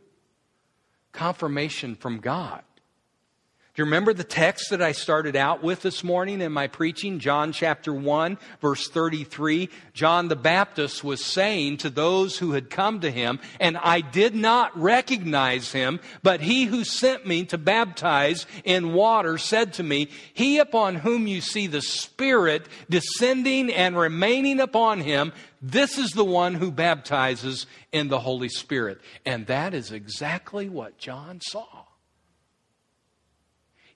Confirmation 1.13 1.95
from 1.95 2.19
God. 2.19 2.63
Do 3.79 3.83
you 3.83 3.85
remember 3.85 4.13
the 4.13 4.25
text 4.25 4.71
that 4.71 4.83
I 4.83 4.91
started 4.91 5.37
out 5.37 5.63
with 5.63 5.83
this 5.83 6.03
morning 6.03 6.41
in 6.41 6.51
my 6.51 6.67
preaching? 6.67 7.21
John 7.21 7.53
chapter 7.53 7.95
1, 7.95 8.37
verse 8.61 8.89
33. 8.89 9.69
John 9.93 10.27
the 10.27 10.35
Baptist 10.35 11.05
was 11.05 11.25
saying 11.25 11.77
to 11.77 11.89
those 11.89 12.39
who 12.39 12.55
had 12.55 12.71
come 12.71 12.99
to 13.03 13.11
him, 13.13 13.39
and 13.61 13.77
I 13.77 14.01
did 14.01 14.35
not 14.35 14.77
recognize 14.77 15.71
him, 15.71 16.01
but 16.25 16.41
he 16.41 16.65
who 16.65 16.83
sent 16.83 17.25
me 17.25 17.45
to 17.45 17.57
baptize 17.57 18.47
in 18.65 18.95
water 18.95 19.39
said 19.39 19.75
to 19.75 19.85
me, 19.85 20.09
He 20.35 20.59
upon 20.59 20.97
whom 20.97 21.29
you 21.29 21.41
see 21.41 21.69
the 21.69 21.81
Spirit 21.81 22.67
descending 22.91 23.73
and 23.73 23.97
remaining 23.97 24.59
upon 24.59 25.03
him, 25.03 25.33
this 25.63 25.99
is 25.99 26.11
the 26.11 26.25
one 26.25 26.55
who 26.55 26.73
baptizes 26.73 27.69
in 27.93 28.09
the 28.09 28.19
Holy 28.19 28.49
Spirit. 28.49 29.01
And 29.25 29.47
that 29.47 29.73
is 29.73 29.93
exactly 29.93 30.69
what 30.69 30.99
John 30.99 31.41
saw. 31.41 31.78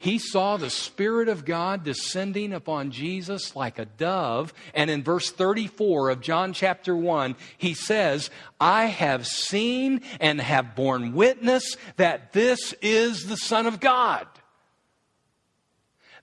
He 0.02 0.18
saw 0.18 0.56
the 0.56 0.68
Spirit 0.68 1.28
of 1.28 1.44
God 1.44 1.84
descending 1.84 2.52
upon 2.52 2.90
Jesus 2.90 3.54
like 3.54 3.78
a 3.78 3.84
dove. 3.84 4.52
And 4.74 4.90
in 4.90 5.04
verse 5.04 5.30
34 5.30 6.10
of 6.10 6.20
John 6.20 6.52
chapter 6.52 6.96
1, 6.96 7.36
he 7.56 7.72
says, 7.72 8.28
I 8.60 8.86
have 8.86 9.28
seen 9.28 10.00
and 10.18 10.40
have 10.40 10.74
borne 10.74 11.12
witness 11.12 11.76
that 11.98 12.32
this 12.32 12.74
is 12.82 13.26
the 13.26 13.36
Son 13.36 13.66
of 13.66 13.78
God. 13.78 14.26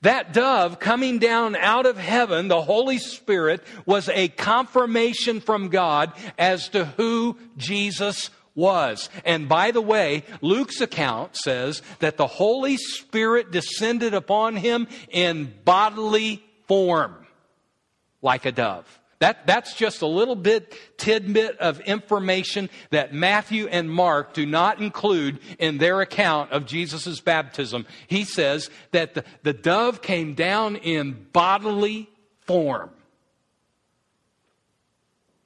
That 0.02 0.34
dove 0.34 0.80
coming 0.80 1.18
down 1.20 1.56
out 1.56 1.86
of 1.86 1.96
heaven, 1.98 2.50
the 2.50 2.62
Holy 2.62 2.98
Spirit, 2.98 3.64
was 3.86 4.10
a 4.10 4.28
confirmation 4.28 5.40
from 5.40 5.70
God 5.70 6.12
as 6.38 6.68
to 6.70 6.84
who 6.84 7.38
Jesus 7.56 8.30
was. 8.60 9.10
And 9.26 9.50
by 9.50 9.72
the 9.72 9.82
way, 9.82 10.24
Luke's 10.42 10.82
account 10.82 11.36
says 11.36 11.82
that 12.00 12.18
the 12.18 12.28
Holy 12.28 12.78
Spirit 12.78 13.52
descended 13.52 14.14
upon 14.14 14.56
him 14.56 14.88
in 15.10 15.52
bodily 15.66 16.44
form, 16.68 17.16
like 18.22 18.46
a 18.46 18.52
dove. 18.52 18.86
That, 19.20 19.46
that's 19.46 19.74
just 19.74 20.02
a 20.02 20.08
little 20.08 20.36
bit 20.36 20.74
tidbit 20.98 21.58
of 21.58 21.82
information 21.82 22.70
that 22.92 23.14
Matthew 23.14 23.68
and 23.68 23.92
Mark 23.92 24.34
do 24.34 24.46
not 24.46 24.80
include 24.82 25.40
in 25.60 25.78
their 25.78 26.00
account 26.00 26.52
of 26.52 26.66
Jesus' 26.66 27.20
baptism. 27.20 27.86
He 28.08 28.24
says 28.24 28.70
that 28.92 29.16
the, 29.16 29.26
the 29.44 29.52
dove 29.52 30.02
came 30.02 30.36
down 30.36 30.78
in 30.78 31.28
bodily 31.34 32.10
form. 32.46 32.92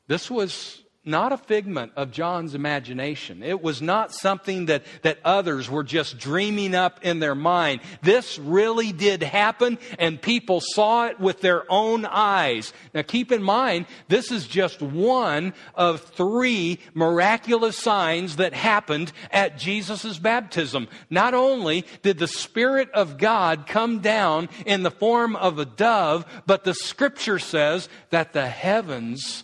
This 0.07 0.29
was 0.29 0.82
not 1.05 1.33
a 1.33 1.37
figment 1.37 1.91
of 1.97 2.11
John's 2.11 2.55
imagination. 2.55 3.43
It 3.43 3.61
was 3.61 3.81
not 3.81 4.13
something 4.13 4.67
that, 4.67 4.83
that 5.01 5.19
others 5.25 5.69
were 5.69 5.83
just 5.83 6.17
dreaming 6.17 6.73
up 6.73 7.03
in 7.03 7.19
their 7.19 7.35
mind. 7.35 7.81
This 8.01 8.39
really 8.39 8.93
did 8.93 9.21
happen, 9.21 9.79
and 9.99 10.21
people 10.21 10.61
saw 10.61 11.07
it 11.07 11.19
with 11.19 11.41
their 11.41 11.69
own 11.69 12.05
eyes. 12.05 12.71
Now, 12.93 13.01
keep 13.01 13.33
in 13.33 13.43
mind, 13.43 13.85
this 14.07 14.31
is 14.31 14.47
just 14.47 14.81
one 14.81 15.53
of 15.75 16.01
three 16.01 16.79
miraculous 16.93 17.77
signs 17.77 18.37
that 18.37 18.53
happened 18.53 19.11
at 19.29 19.57
Jesus' 19.57 20.17
baptism. 20.17 20.87
Not 21.09 21.33
only 21.33 21.85
did 22.01 22.17
the 22.17 22.27
Spirit 22.27 22.89
of 22.91 23.17
God 23.17 23.67
come 23.67 23.99
down 23.99 24.47
in 24.65 24.83
the 24.83 24.91
form 24.91 25.35
of 25.35 25.59
a 25.59 25.65
dove, 25.65 26.25
but 26.45 26.63
the 26.63 26.73
scripture 26.73 27.39
says 27.39 27.89
that 28.09 28.31
the 28.31 28.47
heavens 28.47 29.43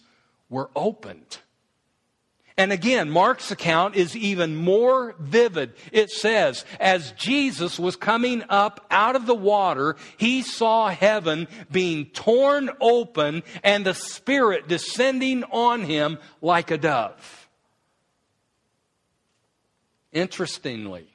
were 0.50 0.70
opened. 0.74 1.40
And 2.60 2.74
again, 2.74 3.10
Mark's 3.10 3.52
account 3.52 3.96
is 3.96 4.18
even 4.18 4.58
more 4.58 5.16
vivid. 5.18 5.76
It 5.94 6.10
says, 6.10 6.66
as 6.78 7.14
Jesus 7.14 7.80
was 7.80 7.96
coming 7.96 8.44
up 8.50 8.86
out 8.92 9.16
of 9.16 9.26
the 9.26 9.34
water, 9.34 9.96
he 10.18 10.42
saw 10.42 10.90
heaven 10.90 11.48
being 11.72 12.08
torn 12.08 12.70
open 12.82 13.44
and 13.64 13.86
the 13.86 13.94
Spirit 13.94 14.68
descending 14.68 15.46
on 15.46 15.84
him 15.84 16.18
like 16.42 16.70
a 16.70 16.78
dove. 16.78 17.48
Interestingly, 20.12 21.08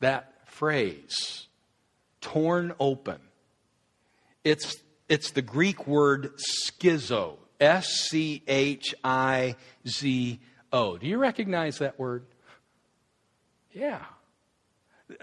that 0.00 0.34
phrase, 0.44 1.46
torn 2.20 2.74
open, 2.78 3.20
it's, 4.44 4.76
it's 5.08 5.30
the 5.30 5.40
Greek 5.40 5.86
word 5.86 6.34
schizo, 6.36 7.38
S 7.58 7.86
C 7.86 8.42
H 8.46 8.94
I 9.02 9.56
Z 9.88 10.40
O. 10.42 10.50
O. 10.74 10.98
Do 10.98 11.06
you 11.06 11.18
recognize 11.18 11.78
that 11.78 12.00
word? 12.00 12.24
Yeah. 13.72 14.02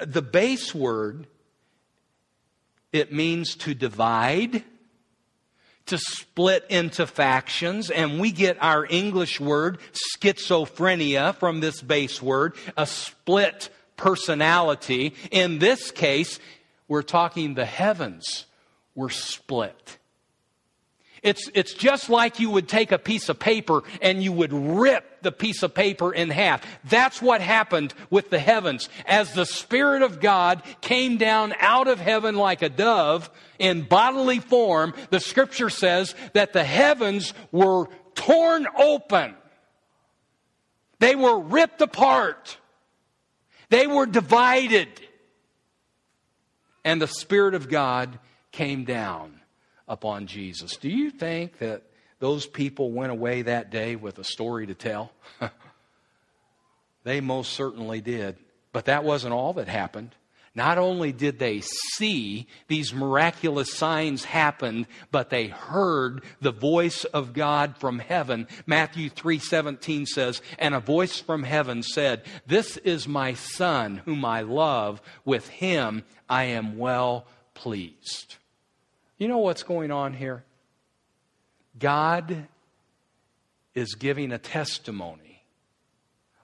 The 0.01 0.21
base 0.21 0.73
word, 0.73 1.27
it 2.93 3.11
means 3.11 3.55
to 3.57 3.73
divide, 3.73 4.63
to 5.87 5.97
split 5.97 6.65
into 6.69 7.05
factions, 7.05 7.91
and 7.91 8.17
we 8.17 8.31
get 8.31 8.63
our 8.63 8.87
English 8.89 9.41
word 9.41 9.79
schizophrenia 9.91 11.35
from 11.35 11.59
this 11.59 11.81
base 11.81 12.21
word, 12.21 12.55
a 12.77 12.87
split 12.87 13.69
personality. 13.97 15.13
In 15.31 15.59
this 15.59 15.91
case, 15.91 16.39
we're 16.87 17.01
talking 17.01 17.55
the 17.55 17.65
heavens 17.65 18.45
were 18.95 19.09
split. 19.09 19.97
It's, 21.23 21.51
it's 21.53 21.73
just 21.73 22.09
like 22.09 22.39
you 22.39 22.49
would 22.49 22.67
take 22.67 22.91
a 22.91 22.97
piece 22.97 23.29
of 23.29 23.37
paper 23.37 23.83
and 24.01 24.23
you 24.23 24.31
would 24.31 24.51
rip 24.51 25.21
the 25.21 25.31
piece 25.31 25.61
of 25.61 25.75
paper 25.75 26.11
in 26.11 26.31
half. 26.31 26.65
That's 26.85 27.21
what 27.21 27.41
happened 27.41 27.93
with 28.09 28.31
the 28.31 28.39
heavens. 28.39 28.89
As 29.05 29.33
the 29.33 29.45
Spirit 29.45 30.01
of 30.01 30.19
God 30.19 30.63
came 30.81 31.17
down 31.17 31.53
out 31.59 31.87
of 31.87 31.99
heaven 31.99 32.35
like 32.35 32.63
a 32.63 32.69
dove 32.69 33.29
in 33.59 33.83
bodily 33.83 34.39
form, 34.39 34.95
the 35.11 35.19
scripture 35.19 35.69
says 35.69 36.15
that 36.33 36.53
the 36.53 36.63
heavens 36.63 37.35
were 37.51 37.87
torn 38.15 38.65
open. 38.75 39.35
They 40.97 41.15
were 41.15 41.39
ripped 41.39 41.81
apart. 41.81 42.57
They 43.69 43.85
were 43.85 44.07
divided. 44.07 44.89
And 46.83 46.99
the 46.99 47.07
Spirit 47.07 47.53
of 47.53 47.69
God 47.69 48.17
came 48.51 48.85
down 48.85 49.40
upon 49.91 50.25
Jesus. 50.25 50.77
Do 50.77 50.87
you 50.87 51.11
think 51.11 51.57
that 51.59 51.83
those 52.19 52.47
people 52.47 52.91
went 52.91 53.11
away 53.11 53.41
that 53.41 53.71
day 53.71 53.97
with 53.97 54.17
a 54.19 54.23
story 54.23 54.65
to 54.67 54.73
tell? 54.73 55.11
they 57.03 57.19
most 57.19 57.51
certainly 57.51 57.99
did. 57.99 58.37
But 58.71 58.85
that 58.85 59.03
wasn't 59.03 59.33
all 59.33 59.51
that 59.53 59.67
happened. 59.67 60.15
Not 60.55 60.77
only 60.77 61.11
did 61.11 61.39
they 61.39 61.61
see 61.61 62.47
these 62.67 62.93
miraculous 62.93 63.73
signs 63.73 64.23
happen, 64.23 64.87
but 65.11 65.29
they 65.29 65.47
heard 65.47 66.23
the 66.39 66.51
voice 66.51 67.03
of 67.03 67.33
God 67.33 67.77
from 67.77 67.99
heaven. 67.99 68.47
Matthew 68.65 69.09
3:17 69.09 70.05
says, 70.05 70.41
"And 70.57 70.73
a 70.73 70.79
voice 70.79 71.19
from 71.19 71.43
heaven 71.43 71.83
said, 71.83 72.23
"This 72.47 72.77
is 72.77 73.07
my 73.07 73.33
son 73.33 74.01
whom 74.05 74.23
I 74.23 74.41
love; 74.41 75.01
with 75.25 75.49
him 75.49 76.03
I 76.29 76.45
am 76.45 76.77
well 76.77 77.27
pleased." 77.53 78.35
You 79.21 79.27
know 79.27 79.37
what's 79.37 79.61
going 79.61 79.91
on 79.91 80.15
here? 80.15 80.43
God 81.77 82.47
is 83.75 83.93
giving 83.93 84.31
a 84.31 84.39
testimony 84.39 85.43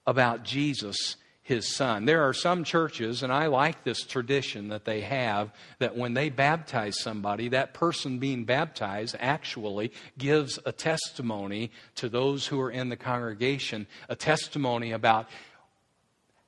about 0.06 0.44
Jesus, 0.44 1.16
his 1.42 1.76
son. 1.76 2.06
There 2.06 2.22
are 2.30 2.34
some 2.34 2.64
churches, 2.64 3.24
and 3.24 3.34
I 3.34 3.48
like 3.48 3.84
this 3.84 4.04
tradition 4.04 4.68
that 4.68 4.86
they 4.86 5.02
have, 5.02 5.52
that 5.80 5.98
when 5.98 6.14
they 6.14 6.30
baptize 6.30 7.00
somebody, 7.00 7.50
that 7.50 7.74
person 7.74 8.20
being 8.20 8.44
baptized 8.44 9.16
actually 9.20 9.92
gives 10.20 10.60
a 10.64 10.72
testimony 10.72 11.72
to 11.96 12.10
those 12.10 12.46
who 12.46 12.62
are 12.62 12.70
in 12.70 12.90
the 12.90 12.96
congregation, 12.96 13.88
a 14.08 14.16
testimony 14.16 14.92
about 14.92 15.28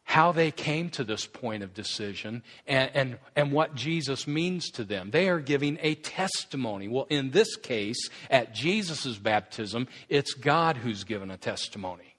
how 0.10 0.32
they 0.32 0.50
came 0.50 0.90
to 0.90 1.04
this 1.04 1.28
point 1.28 1.62
of 1.62 1.72
decision 1.76 2.42
and, 2.66 2.90
and, 2.96 3.18
and 3.36 3.52
what 3.52 3.76
Jesus 3.76 4.26
means 4.26 4.72
to 4.72 4.84
them. 4.84 5.12
They 5.12 5.30
are 5.30 5.40
giving 5.40 5.78
a 5.82 5.94
testimony. 5.94 6.88
Well, 6.88 7.06
in 7.12 7.30
this 7.30 7.56
case, 7.56 8.10
at 8.28 8.56
Jesus' 8.56 9.20
baptism, 9.20 9.88
it's 10.10 10.34
God 10.34 10.78
who's 10.78 11.04
given 11.04 11.30
a 11.30 11.38
testimony. 11.38 12.16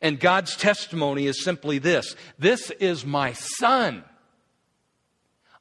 And 0.00 0.20
God's 0.20 0.54
testimony 0.54 1.26
is 1.26 1.42
simply 1.42 1.80
this 1.80 2.14
This 2.38 2.70
is 2.70 3.04
my 3.04 3.32
son 3.32 4.04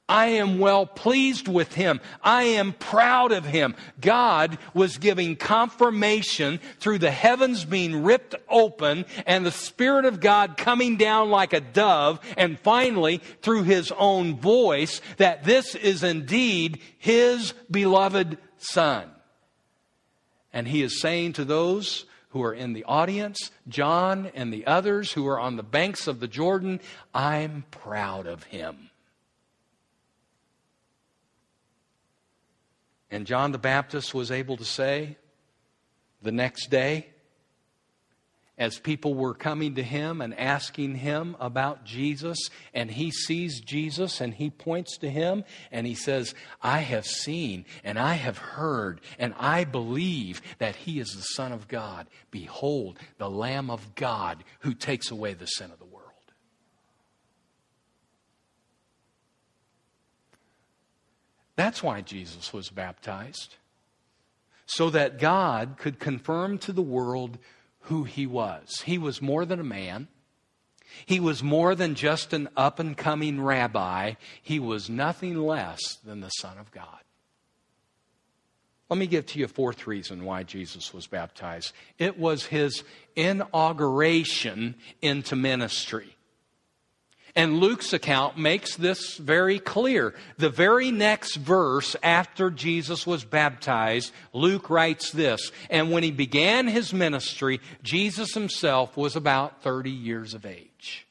I 0.08 0.28
am 0.28 0.60
well 0.60 0.86
pleased 0.86 1.48
with 1.48 1.74
him. 1.74 2.00
I 2.22 2.44
am 2.44 2.74
proud 2.74 3.32
of 3.32 3.44
him. 3.44 3.76
God 4.00 4.60
was 4.76 5.00
giving 5.00 5.36
confirmation 5.36 6.60
through 6.80 7.00
the 7.00 7.10
heavens 7.10 7.66
being 7.66 8.04
ripped 8.04 8.36
open 8.48 9.06
and 9.26 9.44
the 9.44 9.52
Spirit 9.52 10.06
of 10.06 10.20
God 10.20 10.58
coming 10.58 10.98
down 10.98 11.32
like 11.32 11.54
a 11.54 11.60
dove, 11.60 12.20
and 12.38 12.60
finally 12.60 13.18
through 13.42 13.64
his 13.64 13.92
own 13.98 14.36
voice 14.36 15.02
that 15.18 15.44
this 15.44 15.74
is 15.74 16.04
indeed 16.04 16.82
his 17.00 17.54
beloved 17.72 18.38
Son. 18.58 19.10
And 20.54 20.68
he 20.68 20.84
is 20.84 21.02
saying 21.02 21.34
to 21.34 21.46
those 21.46 22.06
who 22.30 22.44
are 22.44 22.54
in 22.54 22.74
the 22.74 22.84
audience, 22.84 23.50
John 23.68 24.32
and 24.36 24.54
the 24.54 24.68
others 24.68 25.14
who 25.14 25.26
are 25.28 25.40
on 25.40 25.56
the 25.56 25.64
banks 25.64 26.06
of 26.06 26.20
the 26.20 26.28
Jordan, 26.28 26.80
I'm 27.14 27.66
proud 27.72 28.28
of 28.28 28.44
him. 28.44 28.92
And 33.16 33.26
John 33.26 33.54
the 33.54 33.58
Baptist 33.58 34.14
was 34.14 34.30
able 34.30 34.58
to 34.58 34.66
say 34.66 35.16
the 36.22 36.34
next 36.34 36.70
day, 36.70 37.08
as 38.58 38.78
people 38.78 39.14
were 39.14 39.34
coming 39.34 39.76
to 39.76 39.84
him 39.84 40.20
and 40.20 40.38
asking 40.38 40.96
him 40.96 41.38
about 41.40 41.86
Jesus, 41.86 42.50
and 42.74 42.92
he 42.92 43.12
sees 43.12 43.62
Jesus 43.62 44.20
and 44.20 44.34
he 44.34 44.50
points 44.50 44.98
to 44.98 45.10
him 45.10 45.46
and 45.72 45.88
he 45.88 45.96
says, 45.96 46.36
I 46.62 46.80
have 46.80 47.06
seen 47.06 47.64
and 47.86 47.98
I 47.98 48.16
have 48.16 48.38
heard 48.38 49.00
and 49.18 49.34
I 49.40 49.64
believe 49.64 50.42
that 50.58 50.76
he 50.76 51.00
is 51.00 51.08
the 51.16 51.22
Son 51.22 51.54
of 51.54 51.70
God. 51.70 52.08
Behold, 52.32 53.00
the 53.18 53.30
Lamb 53.30 53.70
of 53.70 53.96
God 53.96 54.44
who 54.60 54.74
takes 54.74 55.10
away 55.10 55.36
the 55.36 55.46
sin 55.46 55.72
of 55.72 55.80
the 55.80 55.86
world. 55.86 55.95
That's 61.56 61.82
why 61.82 62.02
Jesus 62.02 62.52
was 62.54 62.70
baptized. 62.70 63.56
So 64.66 64.90
that 64.90 65.20
God 65.20 65.76
could 65.78 66.00
confirm 66.00 66.58
to 66.60 66.72
the 66.72 66.82
world 66.82 67.38
who 67.82 68.04
he 68.04 68.26
was. 68.26 68.82
He 68.86 68.98
was 68.98 69.22
more 69.22 69.46
than 69.46 69.60
a 69.60 69.64
man. 69.64 70.08
He 71.06 71.20
was 71.20 71.44
more 71.44 71.76
than 71.76 71.96
just 71.96 72.34
an 72.34 72.50
up 72.56 72.80
and 72.80 72.98
coming 72.98 73.42
rabbi. 73.42 74.14
He 74.42 74.60
was 74.60 74.90
nothing 74.90 75.38
less 75.38 75.98
than 76.04 76.22
the 76.22 76.30
Son 76.30 76.58
of 76.58 76.72
God. 76.72 77.00
Let 78.90 79.00
me 79.00 79.08
give 79.08 79.26
to 79.28 79.40
you 79.40 79.46
a 79.46 79.50
fourth 79.50 79.88
reason 79.88 80.26
why 80.26 80.44
Jesus 80.44 80.94
was 80.94 81.08
baptized. 81.08 81.74
It 81.98 82.20
was 82.20 82.46
his 82.46 82.84
inauguration 83.16 84.76
into 85.02 85.36
ministry. 85.36 86.15
And 87.36 87.60
Luke's 87.60 87.92
account 87.92 88.38
makes 88.38 88.78
this 88.78 89.18
very 89.18 89.60
clear. 89.60 90.14
The 90.38 90.50
very 90.50 90.90
next 90.90 91.36
verse 91.36 91.96
after 92.02 92.50
Jesus 92.50 93.06
was 93.06 93.26
baptized, 93.26 94.14
Luke 94.32 94.70
writes 94.70 95.12
this 95.12 95.52
And 95.70 95.92
when 95.92 96.04
he 96.04 96.12
began 96.12 96.68
his 96.68 96.94
ministry, 96.94 97.60
Jesus 97.84 98.34
himself 98.34 98.96
was 98.96 99.18
about 99.18 99.62
30 99.64 99.92
years 99.92 100.34
of 100.34 100.46
age. 100.46 101.06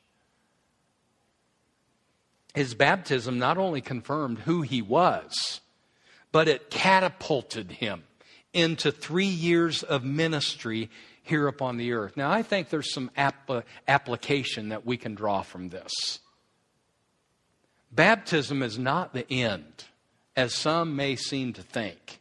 His 2.54 2.74
baptism 2.74 3.38
not 3.38 3.58
only 3.58 3.82
confirmed 3.82 4.38
who 4.40 4.62
he 4.62 4.80
was, 4.80 5.60
but 6.32 6.48
it 6.48 6.70
catapulted 6.70 7.70
him 7.72 8.04
into 8.54 8.90
three 8.90 9.26
years 9.26 9.82
of 9.82 10.04
ministry 10.04 10.88
here 11.24 11.48
upon 11.48 11.78
the 11.78 11.92
earth. 11.92 12.16
Now, 12.16 12.30
I 12.30 12.42
think 12.42 12.68
there's 12.68 12.92
some 12.92 13.10
application 13.88 14.68
that 14.68 14.86
we 14.86 14.96
can 14.96 15.14
draw 15.14 15.42
from 15.42 15.70
this. 15.70 16.20
Baptism 17.90 18.62
is 18.62 18.78
not 18.78 19.12
the 19.12 19.30
end, 19.32 19.84
as 20.36 20.54
some 20.54 20.94
may 20.94 21.16
seem 21.16 21.52
to 21.54 21.62
think. 21.62 22.20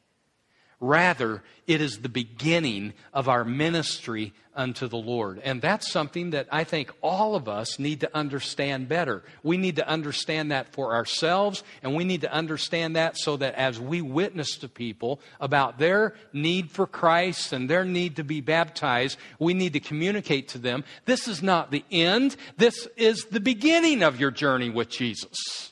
Rather, 0.84 1.41
it 1.65 1.80
is 1.80 2.00
the 2.00 2.10
beginning 2.10 2.91
of 3.13 3.30
our 3.30 3.46
ministry 3.46 4.34
unto 4.54 4.89
the 4.89 4.98
Lord. 4.98 5.39
And 5.41 5.62
that's 5.62 5.89
something 5.89 6.32
that 6.32 6.50
I 6.52 6.65
think 6.65 6.91
all 7.02 7.36
of 7.38 7.48
us 7.48 7.80
need 7.80 8.02
to 8.02 8.13
understand 8.13 8.89
better. 8.89 9.24
We 9.43 9.56
need 9.56 9.78
to 9.78 9.88
understand 9.88 10.52
that 10.52 10.74
for 10.74 10.93
ourselves, 10.93 11.63
and 11.84 11.96
we 11.96 12.04
need 12.04 12.19
to 12.19 12.34
understand 12.34 12.98
that 12.98 13.17
so 13.17 13.38
that 13.38 13.56
as 13.56 13.80
we 13.80 14.02
witness 14.02 14.58
to 14.58 14.67
people 14.67 15.22
about 15.39 15.80
their 15.80 16.15
need 16.34 16.69
for 16.69 16.86
Christ 16.86 17.54
and 17.54 17.69
their 17.69 17.86
need 17.86 18.17
to 18.17 18.26
be 18.26 18.41
baptized, 18.41 19.17
we 19.39 19.54
need 19.54 19.72
to 19.72 19.80
communicate 19.80 20.50
to 20.50 20.58
them 20.58 20.84
this 21.06 21.30
is 21.30 21.41
not 21.41 21.72
the 21.72 21.86
end, 21.91 22.36
this 22.58 22.89
is 22.98 23.24
the 23.32 23.39
beginning 23.39 24.04
of 24.04 24.19
your 24.19 24.32
journey 24.32 24.69
with 24.69 24.89
Jesus. 24.89 25.72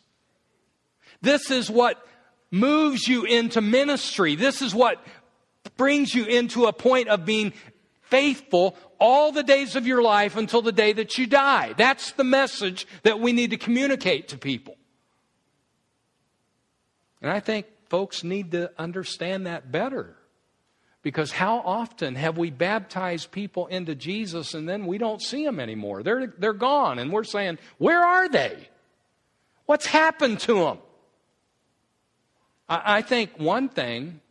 This 1.22 1.52
is 1.52 1.70
what 1.70 2.02
moves 2.52 3.08
you 3.08 3.24
into 3.24 3.62
ministry. 3.62 4.36
This 4.36 4.62
is 4.62 4.76
what 4.76 5.04
brings 5.78 6.14
you 6.14 6.26
into 6.26 6.66
a 6.66 6.74
point 6.74 7.08
of 7.08 7.26
being 7.26 7.54
faithful 8.02 8.76
all 9.00 9.32
the 9.32 9.42
days 9.42 9.76
of 9.76 9.88
your 9.88 10.04
life 10.04 10.36
until 10.36 10.62
the 10.62 10.72
day 10.72 10.94
that 10.94 11.18
you 11.18 11.26
die. 11.26 11.74
That's 11.78 12.12
the 12.12 12.24
message 12.24 12.86
that 13.04 13.20
we 13.20 13.32
need 13.32 13.52
to 13.52 13.58
communicate 13.58 14.28
to 14.30 14.38
people. 14.38 14.76
And 17.22 17.32
I 17.32 17.40
think 17.40 17.68
folks 17.90 18.24
need 18.24 18.52
to 18.52 18.72
understand 18.78 19.48
that 19.48 19.72
better. 19.72 20.16
Because 21.04 21.32
how 21.32 21.60
often 21.60 22.14
have 22.16 22.38
we 22.38 22.52
baptized 22.52 23.32
people 23.32 23.66
into 23.68 23.96
Jesus 23.96 24.54
and 24.54 24.70
then 24.70 24.86
we 24.86 25.00
don't 25.00 25.22
see 25.22 25.44
them 25.44 25.60
anymore? 25.60 26.04
They're, 26.04 26.28
they're 26.38 26.54
gone, 26.54 27.00
and 27.00 27.12
we're 27.12 27.24
saying, 27.24 27.58
Where 27.80 28.04
are 28.04 28.30
they? 28.30 28.70
What's 29.66 29.88
happened 29.88 30.42
to 30.42 30.54
them? 30.56 30.78
I 32.74 33.02
think 33.02 33.32
one 33.38 33.68
thing 33.68 34.22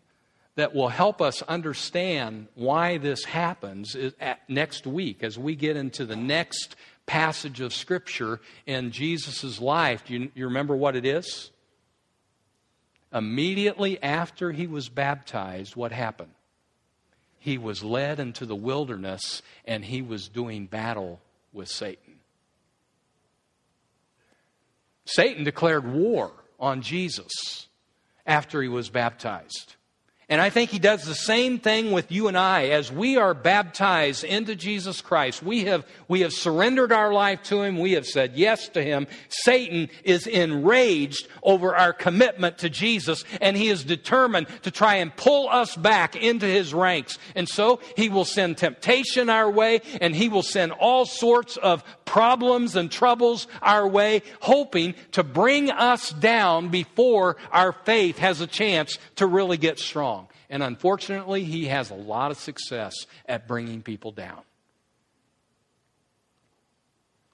that 0.55 0.75
will 0.75 0.89
help 0.89 1.21
us 1.21 1.43
understand 1.43 2.49
why 2.55 2.97
this 2.97 3.25
happens 3.25 3.95
is 3.95 4.15
next 4.49 4.87
week 4.87 5.23
as 5.23 5.39
we 5.39 5.55
get 5.55 5.77
into 5.77 6.07
the 6.07 6.17
next 6.17 6.75
passage 7.05 7.61
of 7.61 7.75
Scripture 7.75 8.41
in 8.65 8.93
Jesus' 8.93 9.61
life. 9.61 10.07
Do 10.07 10.15
you, 10.15 10.31
you 10.35 10.47
remember 10.47 10.75
what 10.75 10.97
it 10.97 11.05
is? 11.05 11.51
Immediately 13.13 14.03
after 14.03 14.53
he 14.53 14.67
was 14.67 14.89
baptized, 14.89 15.77
what 15.77 15.93
happened? 15.93 16.33
He 17.39 17.59
was 17.59 17.85
led 17.85 18.21
into 18.21 18.47
the 18.47 18.57
wilderness 18.57 19.43
and 19.67 19.85
he 19.85 20.01
was 20.01 20.29
doing 20.29 20.65
battle 20.65 21.21
with 21.53 21.69
Satan. 21.69 22.15
Satan 25.05 25.45
declared 25.45 25.93
war 25.93 26.33
on 26.59 26.81
Jesus 26.81 27.67
after 28.31 28.63
he 28.63 28.69
was 28.69 28.89
baptized. 28.89 29.75
And 30.31 30.41
I 30.41 30.49
think 30.49 30.71
he 30.71 30.79
does 30.79 31.03
the 31.03 31.15
same 31.17 31.59
thing 31.59 31.91
with 31.91 32.13
you 32.13 32.29
and 32.29 32.39
I. 32.39 32.67
As 32.69 32.93
we 32.93 33.17
are 33.17 33.35
baptized 33.35 34.23
into 34.23 34.55
Jesus 34.55 35.01
Christ, 35.01 35.43
we 35.43 35.65
have, 35.65 35.85
we 36.07 36.21
have 36.21 36.33
surrendered 36.33 36.93
our 36.93 37.13
life 37.13 37.43
to 37.45 37.63
him. 37.63 37.81
We 37.81 37.93
have 37.93 38.07
said 38.07 38.35
yes 38.37 38.69
to 38.71 38.83
him. 38.83 39.09
Satan 39.29 39.89
is 40.05 40.29
enraged 40.29 41.27
over 41.43 41.75
our 41.75 41.93
commitment 41.93 42.59
to 42.59 42.71
Jesus, 42.71 43.25
and 43.41 43.57
he 43.57 43.71
is 43.71 43.83
determined 43.83 44.47
to 44.63 44.71
try 44.71 44.95
and 44.95 45.15
pull 45.17 45.49
us 45.49 45.75
back 45.75 46.15
into 46.15 46.47
his 46.47 46.73
ranks. 46.73 47.19
And 47.35 47.49
so 47.49 47.81
he 47.97 48.09
will 48.09 48.25
send 48.25 48.57
temptation 48.57 49.29
our 49.29 49.51
way, 49.51 49.81
and 50.01 50.15
he 50.15 50.29
will 50.29 50.45
send 50.45 50.71
all 50.71 51.07
sorts 51.07 51.57
of 51.57 51.83
problems 52.05 52.77
and 52.77 52.89
troubles 52.89 53.49
our 53.63 53.87
way, 53.87 54.23
hoping 54.41 54.95
to 55.11 55.25
bring 55.25 55.73
us 55.73 56.11
down 56.11 56.69
before 56.69 57.37
our 57.51 57.73
faith 57.73 58.19
has 58.19 58.41
a 58.41 58.47
chance 58.47 58.97
to 59.17 59.27
really 59.27 59.57
get 59.57 59.81
strong. 59.81 60.20
And 60.51 60.63
unfortunately, 60.63 61.45
he 61.45 61.67
has 61.67 61.91
a 61.91 61.95
lot 61.95 62.33
of 62.33 62.37
success 62.37 63.07
at 63.27 63.47
bringing 63.47 63.83
people 63.83 64.11
down. 64.11 64.43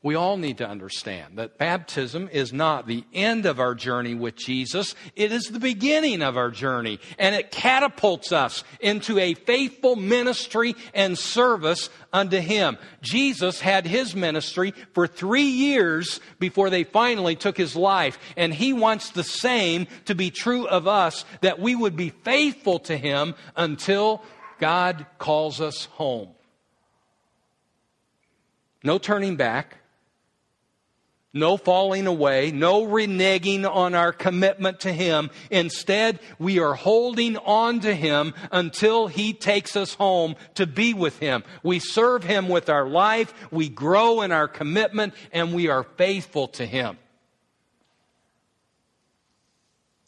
We 0.07 0.15
all 0.15 0.37
need 0.37 0.59
to 0.59 0.69
understand 0.69 1.39
that 1.39 1.59
baptism 1.59 2.29
is 2.31 2.53
not 2.53 2.87
the 2.87 3.03
end 3.13 3.45
of 3.45 3.59
our 3.59 3.75
journey 3.75 4.15
with 4.15 4.37
Jesus. 4.37 4.95
It 5.17 5.33
is 5.33 5.47
the 5.47 5.59
beginning 5.59 6.23
of 6.23 6.37
our 6.37 6.53
journey. 6.53 7.01
And 7.19 7.35
it 7.35 7.51
catapults 7.51 8.31
us 8.31 8.63
into 8.79 9.19
a 9.19 9.35
faithful 9.35 9.97
ministry 9.97 10.77
and 10.95 11.19
service 11.19 11.91
unto 12.13 12.39
Him. 12.39 12.79
Jesus 13.03 13.61
had 13.61 13.85
His 13.85 14.15
ministry 14.15 14.75
for 14.95 15.09
three 15.09 15.43
years 15.43 16.21
before 16.39 16.71
they 16.71 16.85
finally 16.85 17.35
took 17.35 17.57
His 17.57 17.75
life. 17.75 18.17
And 18.37 18.55
He 18.55 18.73
wants 18.73 19.11
the 19.11 19.25
same 19.25 19.89
to 20.05 20.15
be 20.15 20.31
true 20.31 20.69
of 20.69 20.87
us, 20.87 21.25
that 21.41 21.59
we 21.59 21.75
would 21.75 21.97
be 21.97 22.11
faithful 22.11 22.79
to 22.79 22.97
Him 22.97 23.35
until 23.57 24.23
God 24.61 25.05
calls 25.19 25.61
us 25.61 25.87
home. 25.87 26.29
No 28.85 28.99
turning 28.99 29.35
back 29.35 29.79
no 31.37 31.57
falling 31.57 32.07
away, 32.07 32.51
no 32.51 32.87
reneging 32.87 33.71
on 33.71 33.95
our 33.95 34.13
commitment 34.13 34.81
to 34.81 34.93
Him. 34.93 35.31
Instead, 35.51 36.19
we 36.39 36.59
are 36.59 36.75
holding 36.75 37.37
on 37.37 37.81
to 37.81 37.95
Him 37.95 38.35
until 38.51 39.07
He 39.07 39.33
takes 39.33 39.77
us 39.77 39.95
home 39.95 40.35
to 40.55 40.67
be 40.67 40.95
with 40.95 41.19
Him. 41.19 41.45
We 41.63 41.79
serve 41.79 42.25
Him 42.25 42.49
with 42.49 42.69
our 42.69 42.89
life, 42.89 43.33
we 43.53 43.69
grow 43.69 44.23
in 44.23 44.33
our 44.33 44.49
commitment, 44.49 45.15
and 45.33 45.55
we 45.55 45.69
are 45.69 45.85
faithful 45.85 46.49
to 46.49 46.67
Him. 46.67 46.99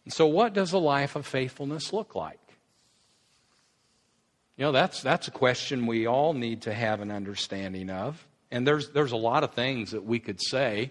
So, 0.09 0.27
what 0.27 0.55
does 0.55 0.73
a 0.73 0.79
life 0.79 1.17
of 1.17 1.27
faithfulness 1.27 1.93
look 1.93 2.14
like? 2.14 2.41
You 4.57 4.64
know, 4.64 4.73
that's, 4.73 5.03
that's 5.03 5.29
a 5.29 5.31
question 5.31 5.87
we 5.87 6.07
all 6.07 6.33
need 6.33 6.62
to 6.62 6.75
have 6.75 7.01
an 7.01 7.11
understanding 7.11 7.91
of. 7.91 8.27
And 8.51 8.67
there's, 8.67 8.91
there's 8.91 9.12
a 9.12 9.17
lot 9.17 9.45
of 9.45 9.53
things 9.53 9.93
that 9.93 10.05
we 10.05 10.19
could 10.19 10.41
say 10.43 10.91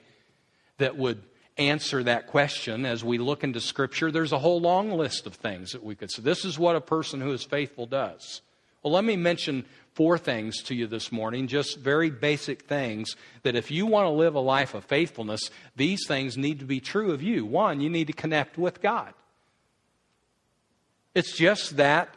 that 0.78 0.98
would 0.98 1.22
answer 1.58 2.04
that 2.04 2.28
question 2.28 2.86
as 2.86 3.04
we 3.04 3.18
look 3.18 3.44
into 3.44 3.60
Scripture. 3.60 4.12
There's 4.12 4.32
a 4.32 4.40
whole 4.40 4.62
long 4.62 4.92
list 4.92 5.26
of 5.26 5.34
things 5.36 5.72
that 5.72 5.84
we 5.84 5.96
could 5.96 6.12
say. 6.12 6.22
This 6.22 6.46
is 6.46 6.60
what 6.60 6.76
a 6.76 6.82
person 6.82 7.20
who 7.22 7.32
is 7.32 7.44
faithful 7.44 7.86
does. 7.86 8.42
Well, 8.84 8.94
let 8.94 9.04
me 9.04 9.16
mention 9.16 9.66
four 9.96 10.18
things 10.20 10.62
to 10.64 10.76
you 10.76 10.86
this 10.86 11.12
morning, 11.12 11.48
just 11.48 11.80
very 11.80 12.12
basic 12.12 12.64
things 12.64 13.16
that 13.42 13.56
if 13.56 13.72
you 13.72 13.88
want 13.88 14.06
to 14.06 14.12
live 14.12 14.36
a 14.36 14.40
life 14.40 14.76
of 14.76 14.86
faithfulness, 14.86 15.50
these 15.76 16.06
things 16.08 16.38
need 16.38 16.60
to 16.60 16.66
be 16.66 16.80
true 16.80 17.12
of 17.12 17.24
you. 17.24 17.46
One, 17.46 17.82
you 17.82 17.90
need 17.90 18.08
to 18.08 18.14
connect 18.14 18.58
with 18.58 18.82
God. 18.82 19.14
It's 21.16 21.36
just 21.36 21.78
that 21.78 22.16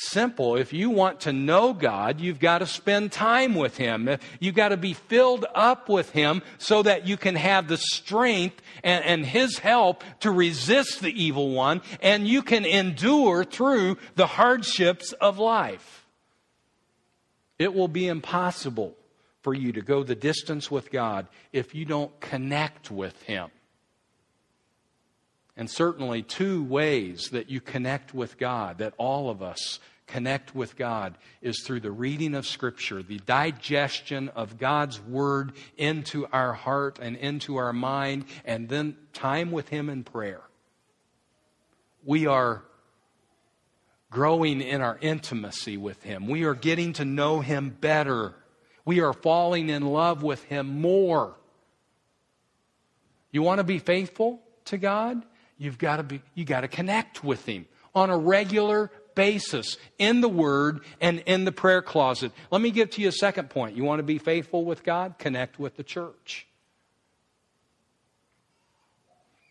simple. 0.00 0.56
If 0.56 0.72
you 0.72 0.90
want 0.90 1.20
to 1.20 1.32
know 1.32 1.72
God, 1.72 2.20
you've 2.20 2.40
got 2.40 2.58
to 2.58 2.66
spend 2.66 3.12
time 3.12 3.54
with 3.54 3.76
Him. 3.76 4.08
You've 4.38 4.54
got 4.54 4.70
to 4.70 4.76
be 4.76 4.94
filled 4.94 5.46
up 5.54 5.88
with 5.88 6.10
Him 6.10 6.42
so 6.58 6.82
that 6.82 7.06
you 7.06 7.16
can 7.16 7.36
have 7.36 7.68
the 7.68 7.76
strength 7.76 8.60
and, 8.82 9.04
and, 9.04 9.26
His 9.26 9.58
help 9.58 10.02
to 10.20 10.30
resist 10.30 11.00
the 11.00 11.22
evil 11.22 11.50
one 11.50 11.82
and 12.00 12.26
you 12.26 12.42
can 12.42 12.64
endure 12.64 13.44
through 13.44 13.98
the 14.14 14.26
hardships 14.26 15.12
of 15.12 15.38
life. 15.38 16.06
It 17.58 17.74
will 17.74 17.88
be 17.88 18.08
impossible 18.08 18.96
for 19.42 19.52
you 19.54 19.72
to 19.72 19.82
go 19.82 20.02
the 20.02 20.14
distance 20.14 20.70
with 20.70 20.90
God 20.90 21.26
if 21.52 21.74
you 21.74 21.84
don't 21.84 22.18
connect 22.20 22.90
with 22.90 23.20
Him. 23.22 23.50
And 25.56 25.70
certainly, 25.70 26.22
two 26.22 26.64
ways 26.64 27.28
that 27.32 27.50
you 27.50 27.60
connect 27.60 28.14
with 28.14 28.38
God, 28.38 28.78
that 28.78 28.94
all 28.96 29.28
of 29.28 29.42
us 29.42 29.78
connect 30.10 30.54
with 30.54 30.76
God, 30.76 31.16
is 31.40 31.62
through 31.64 31.80
the 31.80 31.90
reading 31.90 32.34
of 32.34 32.46
Scripture, 32.46 33.02
the 33.02 33.18
digestion 33.20 34.28
of 34.30 34.58
God's 34.58 35.00
Word 35.00 35.52
into 35.78 36.26
our 36.32 36.52
heart 36.52 36.98
and 37.00 37.16
into 37.16 37.56
our 37.56 37.72
mind, 37.72 38.24
and 38.44 38.68
then 38.68 38.96
time 39.12 39.50
with 39.50 39.68
Him 39.68 39.88
in 39.88 40.04
prayer. 40.04 40.42
We 42.04 42.26
are 42.26 42.62
growing 44.10 44.60
in 44.60 44.80
our 44.80 44.98
intimacy 45.00 45.76
with 45.76 46.02
Him, 46.02 46.26
we 46.26 46.44
are 46.44 46.54
getting 46.54 46.92
to 46.94 47.04
know 47.04 47.40
Him 47.40 47.70
better, 47.70 48.34
we 48.84 49.00
are 49.00 49.12
falling 49.12 49.68
in 49.68 49.86
love 49.86 50.22
with 50.22 50.42
Him 50.44 50.80
more. 50.80 51.36
You 53.32 53.42
want 53.42 53.58
to 53.58 53.64
be 53.64 53.78
faithful 53.78 54.40
to 54.66 54.76
God? 54.76 55.22
You've 55.56 55.78
got 55.78 55.98
to 55.98 56.02
be, 56.02 56.22
you 56.34 56.44
got 56.44 56.62
to 56.62 56.68
connect 56.68 57.22
with 57.22 57.46
Him 57.46 57.66
on 57.94 58.10
a 58.10 58.18
regular 58.18 58.90
basis 59.14 59.76
in 59.98 60.20
the 60.20 60.28
Word 60.28 60.80
and 61.00 61.20
in 61.20 61.44
the 61.44 61.52
prayer 61.52 61.82
closet. 61.82 62.32
Let 62.50 62.60
me 62.60 62.70
give 62.70 62.90
to 62.90 63.02
you 63.02 63.08
a 63.08 63.12
second 63.12 63.50
point. 63.50 63.76
You 63.76 63.84
want 63.84 63.98
to 64.00 64.04
be 64.04 64.18
faithful 64.18 64.64
with 64.64 64.82
God? 64.84 65.16
Connect 65.18 65.58
with 65.58 65.76
the 65.76 65.82
church. 65.82 66.46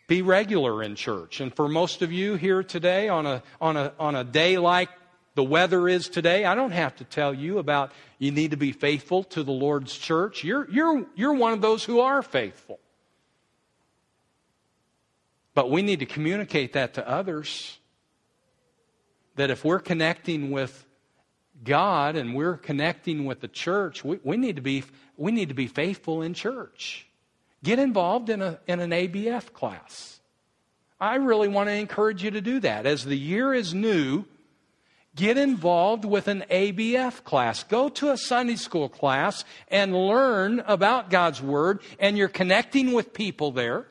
Be 0.07 0.21
regular 0.21 0.81
in 0.81 0.95
church. 0.95 1.39
And 1.39 1.55
for 1.55 1.67
most 1.67 2.01
of 2.01 2.11
you 2.11 2.35
here 2.35 2.63
today, 2.63 3.09
on 3.09 3.25
a, 3.25 3.43
on 3.61 3.77
a, 3.77 3.93
on 3.99 4.15
a 4.15 4.23
day 4.23 4.57
like 4.57 4.89
the 5.35 5.43
weather 5.43 5.87
is 5.87 6.09
today, 6.09 6.45
I 6.45 6.55
don't 6.55 6.71
have 6.71 6.95
to 6.97 7.03
tell 7.03 7.33
you 7.33 7.59
about 7.59 7.91
you 8.17 8.31
need 8.31 8.51
to 8.51 8.57
be 8.57 8.71
faithful 8.71 9.23
to 9.25 9.43
the 9.43 9.51
Lord's 9.51 9.97
church. 9.97 10.43
You're, 10.43 10.69
you're, 10.69 11.05
you're 11.15 11.33
one 11.33 11.53
of 11.53 11.61
those 11.61 11.83
who 11.83 11.99
are 11.99 12.21
faithful. 12.21 12.79
But 15.53 15.71
we 15.71 15.81
need 15.81 15.99
to 15.99 16.05
communicate 16.05 16.73
that 16.73 16.93
to 16.95 17.07
others. 17.07 17.78
That 19.39 19.49
if 19.49 19.63
we're 19.63 19.79
connecting 19.79 20.51
with 20.51 20.85
God 21.63 22.17
and 22.17 22.35
we're 22.35 22.57
connecting 22.57 23.23
with 23.23 23.39
the 23.39 23.47
church, 23.47 24.03
we, 24.03 24.19
we, 24.21 24.35
need, 24.35 24.57
to 24.57 24.61
be, 24.61 24.83
we 25.15 25.31
need 25.31 25.47
to 25.47 25.55
be 25.55 25.67
faithful 25.67 26.21
in 26.21 26.33
church. 26.33 27.07
Get 27.63 27.79
involved 27.79 28.29
in, 28.29 28.41
a, 28.41 28.59
in 28.67 28.81
an 28.81 28.91
ABF 28.91 29.53
class. 29.53 30.19
I 30.99 31.15
really 31.15 31.47
want 31.47 31.69
to 31.69 31.73
encourage 31.73 32.21
you 32.21 32.31
to 32.31 32.41
do 32.41 32.59
that. 32.59 32.85
As 32.85 33.05
the 33.05 33.15
year 33.17 33.53
is 33.53 33.73
new, 33.73 34.25
get 35.15 35.37
involved 35.37 36.03
with 36.03 36.27
an 36.27 36.43
ABF 36.51 37.23
class. 37.23 37.63
Go 37.63 37.87
to 37.87 38.11
a 38.11 38.17
Sunday 38.17 38.57
school 38.57 38.89
class 38.89 39.45
and 39.69 39.95
learn 39.95 40.59
about 40.67 41.09
God's 41.09 41.41
Word, 41.41 41.79
and 41.97 42.17
you're 42.17 42.27
connecting 42.27 42.91
with 42.91 43.13
people 43.13 43.51
there. 43.51 43.87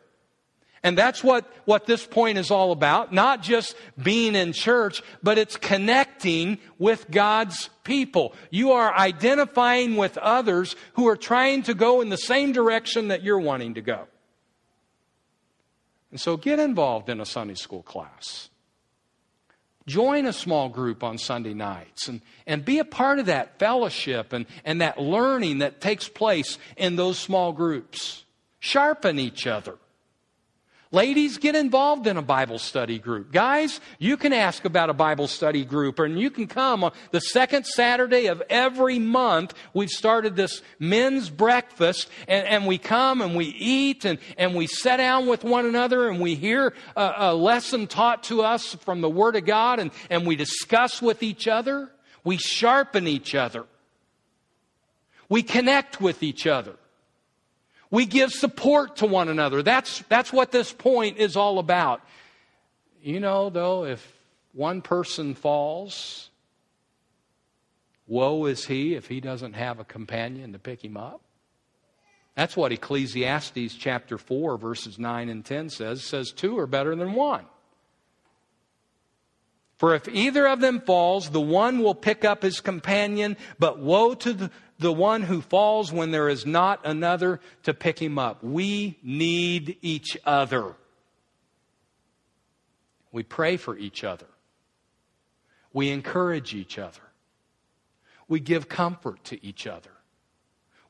And 0.83 0.97
that's 0.97 1.25
what, 1.25 1.45
what 1.65 1.87
this 1.87 2.07
point 2.07 2.39
is 2.39 2.51
all 2.51 2.71
about. 2.73 3.13
Not 3.13 3.43
just 3.43 3.75
being 4.01 4.35
in 4.35 4.53
church, 4.53 5.03
but 5.23 5.39
it's 5.39 5.57
connecting 5.57 6.59
with 6.79 7.11
God's 7.11 7.69
people. 7.83 8.35
You 8.51 8.73
are 8.73 8.95
identifying 8.97 9.97
with 9.97 10.17
others 10.19 10.77
who 10.95 11.09
are 11.09 11.17
trying 11.17 11.65
to 11.65 11.75
go 11.75 12.01
in 12.01 12.11
the 12.11 12.17
same 12.17 12.53
direction 12.53 13.09
that 13.09 13.23
you're 13.23 13.41
wanting 13.41 13.75
to 13.75 13.81
go. 13.81 14.07
And 16.11 16.21
so 16.21 16.37
get 16.37 16.59
involved 16.59 17.09
in 17.09 17.21
a 17.21 17.27
Sunday 17.27 17.55
school 17.55 17.83
class. 17.83 18.49
Join 19.87 20.27
a 20.27 20.33
small 20.33 20.69
group 20.69 21.03
on 21.03 21.17
Sunday 21.17 21.55
nights 21.55 22.09
and, 22.09 22.21
and 22.47 22.63
be 22.63 22.79
a 22.79 22.85
part 22.85 23.19
of 23.19 23.27
that 23.27 23.59
fellowship 23.59 24.33
and, 24.35 24.47
and 24.65 24.83
that 24.83 25.01
learning 25.01 25.59
that 25.59 25.81
takes 25.81 26.09
place 26.09 26.59
in 26.77 26.97
those 26.97 27.19
small 27.19 27.53
groups. 27.53 28.25
Sharpen 28.59 29.19
each 29.19 29.47
other. 29.47 29.77
Ladies, 30.91 31.37
get 31.37 31.55
involved 31.55 32.07
in 32.07 32.17
a 32.17 32.23
Bible 32.23 32.59
study 32.59 32.99
group. 32.99 33.31
Guys, 33.31 33.79
you 33.99 34.17
can 34.17 34.33
ask 34.33 34.65
about 34.65 34.89
a 34.89 34.95
Bible 34.95 35.29
study 35.29 35.63
group 35.63 35.99
and 35.99 36.19
you 36.19 36.31
can 36.31 36.47
come 36.47 36.83
on 36.83 36.93
the 37.11 37.21
second 37.21 37.67
Saturday 37.67 38.27
of 38.27 38.43
every 38.49 38.99
month. 38.99 39.53
We've 39.75 39.91
started 39.91 40.35
this 40.35 40.63
men's 40.79 41.29
breakfast 41.29 42.09
and, 42.27 42.47
and 42.47 42.67
we 42.67 42.79
come 42.79 43.21
and 43.21 43.37
we 43.37 43.45
eat 43.45 44.07
and, 44.07 44.19
and 44.39 44.55
we 44.55 44.67
sit 44.67 44.97
down 44.97 45.27
with 45.27 45.45
one 45.45 45.67
another 45.67 46.09
and 46.09 46.21
we 46.21 46.35
hear 46.35 46.73
a, 46.97 47.13
a 47.19 47.35
lesson 47.35 47.87
taught 47.87 48.23
to 48.25 48.41
us 48.41 48.73
from 48.77 49.03
the 49.03 49.11
Word 49.11 49.37
of 49.37 49.45
God 49.45 49.81
and, 49.81 49.91
and 50.09 50.27
we 50.27 50.37
discuss 50.37 51.03
with 51.03 51.23
each 51.23 51.47
other. 51.47 51.91
We 52.25 52.39
sharpen 52.39 53.07
each 53.07 53.35
other. 53.35 53.67
We 55.29 55.43
connect 55.43 56.01
with 56.01 56.23
each 56.23 56.47
other. 56.47 56.77
We 57.91 58.05
give 58.05 58.33
support 58.33 58.97
to 58.97 59.07
one 59.07 59.29
another. 59.29 59.63
That's, 59.63 60.03
that's 60.09 60.33
what 60.33 60.53
this 60.53 60.73
point 60.73 61.17
is 61.19 61.37
all 61.37 61.59
about. 61.59 62.03
You 63.03 63.21
know, 63.21 63.49
though, 63.49 63.85
if 63.85 64.13
one 64.53 64.83
person 64.83 65.35
falls, 65.35 66.31
woe 68.07 68.45
is 68.47 68.67
he 68.67 68.95
if 68.95 69.07
he 69.07 69.21
doesn't 69.21 69.55
have 69.55 69.79
a 69.79 69.85
companion 69.85 70.53
to 70.53 70.59
pick 70.59 70.85
him 70.85 70.97
up. 70.97 71.23
That's 72.35 72.57
what 72.57 72.71
Ecclesiastes 72.71 73.75
chapter 73.75 74.17
4, 74.17 74.59
verses 74.59 74.99
9 74.99 75.29
and 75.29 75.45
10 75.45 75.71
says. 75.71 75.99
It 75.99 76.03
says, 76.03 76.31
Two 76.31 76.59
are 76.59 76.69
better 76.69 76.95
than 76.95 77.15
one. 77.15 77.47
For 79.77 79.95
if 79.95 80.09
either 80.09 80.47
of 80.47 80.61
them 80.61 80.81
falls, 80.81 81.31
the 81.31 81.41
one 81.41 81.81
will 81.83 81.95
pick 81.95 82.25
up 82.25 82.43
his 82.43 82.61
companion, 82.61 83.37
but 83.59 83.79
woe 83.79 84.15
to 84.15 84.33
the 84.33 84.51
the 84.79 84.93
one 84.93 85.23
who 85.23 85.41
falls 85.41 85.93
when 85.93 86.11
there 86.11 86.29
is 86.29 86.47
not 86.47 86.81
another 86.85 87.41
to 87.65 87.75
pick 87.75 87.99
him 87.99 88.19
up. 88.19 88.43
We 88.43 88.99
need 89.03 89.77
each 89.83 90.17
other. 90.25 90.75
We 93.11 93.23
pray 93.23 93.57
for 93.57 93.77
each 93.77 94.05
other. 94.05 94.27
We 95.73 95.91
encourage 95.91 96.55
each 96.55 96.79
other. 96.79 97.01
We 98.29 98.41
give 98.41 98.69
comfort 98.69 99.25
to 99.25 99.45
each 99.45 99.67
other. 99.67 99.91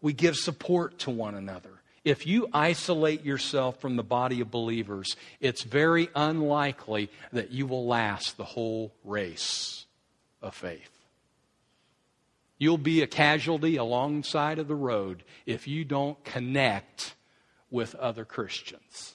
We 0.00 0.12
give 0.12 0.36
support 0.36 0.98
to 1.00 1.10
one 1.10 1.34
another. 1.34 1.70
If 2.04 2.26
you 2.26 2.48
isolate 2.52 3.24
yourself 3.24 3.80
from 3.80 3.96
the 3.96 4.02
body 4.02 4.40
of 4.40 4.50
believers, 4.50 5.16
it's 5.40 5.62
very 5.62 6.08
unlikely 6.14 7.10
that 7.32 7.50
you 7.50 7.66
will 7.66 7.86
last 7.86 8.36
the 8.36 8.44
whole 8.44 8.94
race 9.04 9.86
of 10.40 10.54
faith. 10.54 10.97
You'll 12.58 12.78
be 12.78 13.02
a 13.02 13.06
casualty 13.06 13.76
alongside 13.76 14.58
of 14.58 14.66
the 14.66 14.74
road 14.74 15.22
if 15.46 15.68
you 15.68 15.84
don't 15.84 16.22
connect 16.24 17.14
with 17.70 17.94
other 17.94 18.24
Christians. 18.24 19.14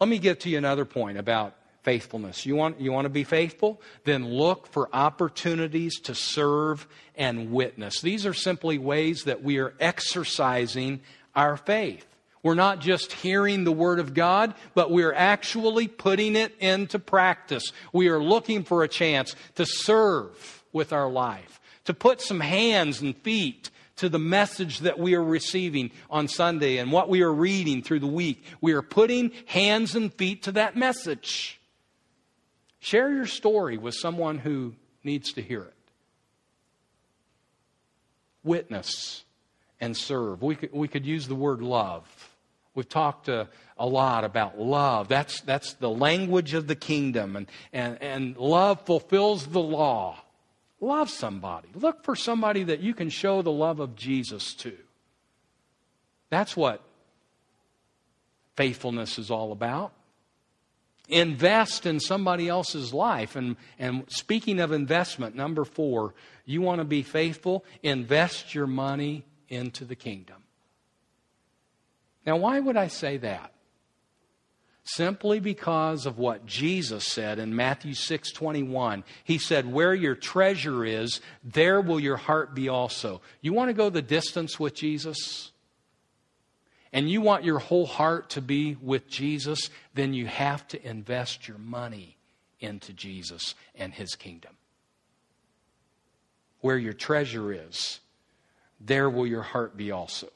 Let 0.00 0.08
me 0.08 0.18
get 0.18 0.40
to 0.40 0.48
you 0.48 0.58
another 0.58 0.84
point 0.84 1.18
about 1.18 1.54
faithfulness. 1.82 2.46
You 2.46 2.56
want, 2.56 2.80
you 2.80 2.90
want 2.90 3.04
to 3.04 3.10
be 3.10 3.24
faithful? 3.24 3.80
Then 4.04 4.28
look 4.28 4.66
for 4.66 4.88
opportunities 4.92 6.00
to 6.00 6.14
serve 6.14 6.86
and 7.16 7.52
witness. 7.52 8.00
These 8.00 8.24
are 8.24 8.34
simply 8.34 8.78
ways 8.78 9.24
that 9.24 9.42
we 9.42 9.58
are 9.58 9.74
exercising 9.78 11.00
our 11.34 11.56
faith. 11.56 12.06
We're 12.42 12.54
not 12.54 12.80
just 12.80 13.12
hearing 13.12 13.64
the 13.64 13.72
Word 13.72 14.00
of 14.00 14.14
God, 14.14 14.54
but 14.74 14.90
we're 14.90 15.12
actually 15.12 15.86
putting 15.86 16.34
it 16.34 16.54
into 16.58 16.98
practice. 16.98 17.72
We 17.92 18.08
are 18.08 18.22
looking 18.22 18.64
for 18.64 18.82
a 18.82 18.88
chance 18.88 19.36
to 19.54 19.66
serve 19.66 20.61
with 20.72 20.92
our 20.92 21.10
life, 21.10 21.60
to 21.84 21.94
put 21.94 22.20
some 22.20 22.40
hands 22.40 23.00
and 23.00 23.16
feet 23.18 23.70
to 23.96 24.08
the 24.08 24.18
message 24.18 24.80
that 24.80 24.98
we 24.98 25.14
are 25.14 25.22
receiving 25.22 25.90
on 26.10 26.26
Sunday 26.28 26.78
and 26.78 26.90
what 26.90 27.08
we 27.08 27.22
are 27.22 27.32
reading 27.32 27.82
through 27.82 28.00
the 28.00 28.06
week. 28.06 28.42
We 28.60 28.72
are 28.72 28.82
putting 28.82 29.32
hands 29.46 29.94
and 29.94 30.12
feet 30.12 30.44
to 30.44 30.52
that 30.52 30.76
message. 30.76 31.60
Share 32.80 33.12
your 33.12 33.26
story 33.26 33.76
with 33.76 33.94
someone 33.94 34.38
who 34.38 34.74
needs 35.04 35.32
to 35.34 35.42
hear 35.42 35.62
it. 35.62 35.74
Witness 38.42 39.22
and 39.80 39.96
serve. 39.96 40.42
We 40.42 40.56
could, 40.56 40.72
we 40.72 40.88
could 40.88 41.06
use 41.06 41.28
the 41.28 41.34
word 41.34 41.60
love. 41.60 42.04
We've 42.74 42.88
talked 42.88 43.28
uh, 43.28 43.44
a 43.78 43.86
lot 43.86 44.24
about 44.24 44.58
love. 44.58 45.08
That's, 45.08 45.42
that's 45.42 45.74
the 45.74 45.90
language 45.90 46.54
of 46.54 46.66
the 46.66 46.74
kingdom, 46.74 47.36
and, 47.36 47.46
and, 47.72 48.02
and 48.02 48.36
love 48.36 48.86
fulfills 48.86 49.46
the 49.46 49.60
law. 49.60 50.18
Love 50.82 51.08
somebody. 51.08 51.68
Look 51.76 52.02
for 52.02 52.16
somebody 52.16 52.64
that 52.64 52.80
you 52.80 52.92
can 52.92 53.08
show 53.08 53.40
the 53.40 53.52
love 53.52 53.78
of 53.78 53.94
Jesus 53.94 54.52
to. 54.54 54.76
That's 56.28 56.56
what 56.56 56.82
faithfulness 58.56 59.16
is 59.16 59.30
all 59.30 59.52
about. 59.52 59.92
Invest 61.08 61.86
in 61.86 62.00
somebody 62.00 62.48
else's 62.48 62.92
life. 62.92 63.36
And, 63.36 63.54
and 63.78 64.06
speaking 64.08 64.58
of 64.58 64.72
investment, 64.72 65.36
number 65.36 65.64
four, 65.64 66.14
you 66.44 66.62
want 66.62 66.80
to 66.80 66.84
be 66.84 67.04
faithful? 67.04 67.64
Invest 67.84 68.52
your 68.52 68.66
money 68.66 69.24
into 69.48 69.84
the 69.84 69.94
kingdom. 69.94 70.42
Now, 72.26 72.38
why 72.38 72.58
would 72.58 72.76
I 72.76 72.88
say 72.88 73.18
that? 73.18 73.52
Simply 74.84 75.38
because 75.38 76.06
of 76.06 76.18
what 76.18 76.44
Jesus 76.44 77.06
said 77.06 77.38
in 77.38 77.54
Matthew 77.54 77.94
6:21. 77.94 79.04
He 79.22 79.38
said, 79.38 79.72
"Where 79.72 79.94
your 79.94 80.16
treasure 80.16 80.84
is, 80.84 81.20
there 81.44 81.80
will 81.80 82.00
your 82.00 82.16
heart 82.16 82.52
be 82.54 82.68
also." 82.68 83.22
You 83.40 83.52
want 83.52 83.68
to 83.68 83.74
go 83.74 83.90
the 83.90 84.02
distance 84.02 84.58
with 84.58 84.74
Jesus? 84.74 85.52
And 86.92 87.08
you 87.08 87.20
want 87.20 87.44
your 87.44 87.60
whole 87.60 87.86
heart 87.86 88.28
to 88.30 88.42
be 88.42 88.74
with 88.74 89.08
Jesus, 89.08 89.70
then 89.94 90.12
you 90.12 90.26
have 90.26 90.66
to 90.68 90.86
invest 90.86 91.48
your 91.48 91.58
money 91.58 92.18
into 92.60 92.92
Jesus 92.92 93.54
and 93.74 93.94
his 93.94 94.14
kingdom. 94.14 94.56
Where 96.60 96.76
your 96.76 96.92
treasure 96.92 97.52
is, 97.52 98.00
there 98.78 99.08
will 99.08 99.26
your 99.26 99.42
heart 99.42 99.76
be 99.76 99.90
also. 99.90 100.28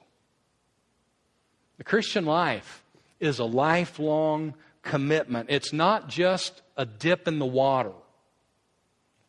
The 1.76 1.84
Christian 1.84 2.24
life 2.24 2.82
is 3.20 3.38
a 3.38 3.44
lifelong 3.44 4.54
commitment. 4.82 5.50
It's 5.50 5.72
not 5.72 6.08
just 6.08 6.62
a 6.76 6.86
dip 6.86 7.26
in 7.26 7.38
the 7.38 7.46
water 7.46 7.92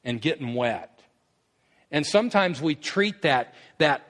and 0.04 0.22
getting 0.22 0.54
wet. 0.54 1.02
And 1.92 2.06
sometimes 2.06 2.62
we 2.62 2.76
treat 2.76 3.22
that, 3.22 3.54
that 3.78 4.08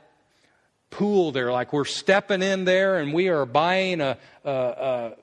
pool 0.90 1.32
there 1.32 1.52
like 1.52 1.74
we're 1.74 1.86
stepping 1.86 2.42
in 2.42 2.66
there 2.66 2.98
and 2.98 3.14
we 3.14 3.30
are 3.30 3.46
buying 3.46 4.02
a, 4.02 4.18
a, 4.44 4.52
a 4.52 5.14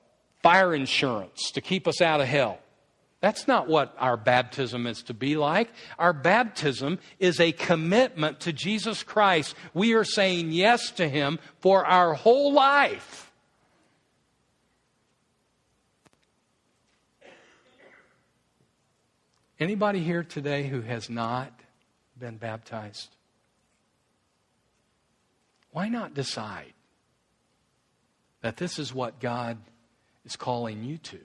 fire 0.41 0.73
insurance 0.73 1.51
to 1.51 1.61
keep 1.61 1.87
us 1.87 2.01
out 2.01 2.21
of 2.21 2.27
hell. 2.27 2.59
That's 3.21 3.47
not 3.47 3.67
what 3.67 3.95
our 3.97 4.17
baptism 4.17 4.85
is 4.85 5.01
to 5.03 5.13
be 5.13 5.35
like. 5.35 5.71
Our 5.97 6.13
baptism 6.13 6.99
is 7.17 7.39
a 7.39 7.51
commitment 7.51 8.41
to 8.41 8.53
Jesus 8.53 9.01
Christ. 9.01 9.55
We 9.73 9.93
are 9.93 10.03
saying 10.03 10.51
yes 10.51 10.91
to 10.91 11.09
Him 11.09 11.39
for 11.59 11.83
our 11.85 12.13
whole 12.13 12.53
life. 12.53 13.24
Anybody 19.59 19.99
here 19.99 20.23
today 20.23 20.67
who 20.67 20.81
has 20.81 21.09
not 21.09 21.51
been 22.17 22.37
baptized? 22.37 23.09
Why 25.71 25.89
not 25.89 26.13
decide 26.13 26.73
that 28.41 28.57
this 28.57 28.79
is 28.79 28.93
what 28.93 29.19
God 29.19 29.57
is 30.25 30.35
calling 30.35 30.83
you 30.83 30.97
to? 30.97 31.19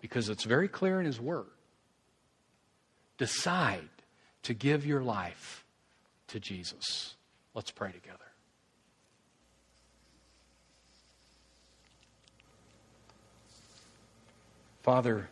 because 0.00 0.28
it's 0.28 0.44
very 0.44 0.68
clear 0.68 1.00
in 1.00 1.06
His 1.06 1.20
Word. 1.20 1.46
Decide 3.18 3.88
to 4.44 4.54
give 4.54 4.86
your 4.86 5.02
life 5.02 5.64
to 6.28 6.38
Jesus. 6.38 7.16
Let's 7.54 7.72
pray 7.72 7.90
together. 7.90 8.18
Father, 14.84 15.28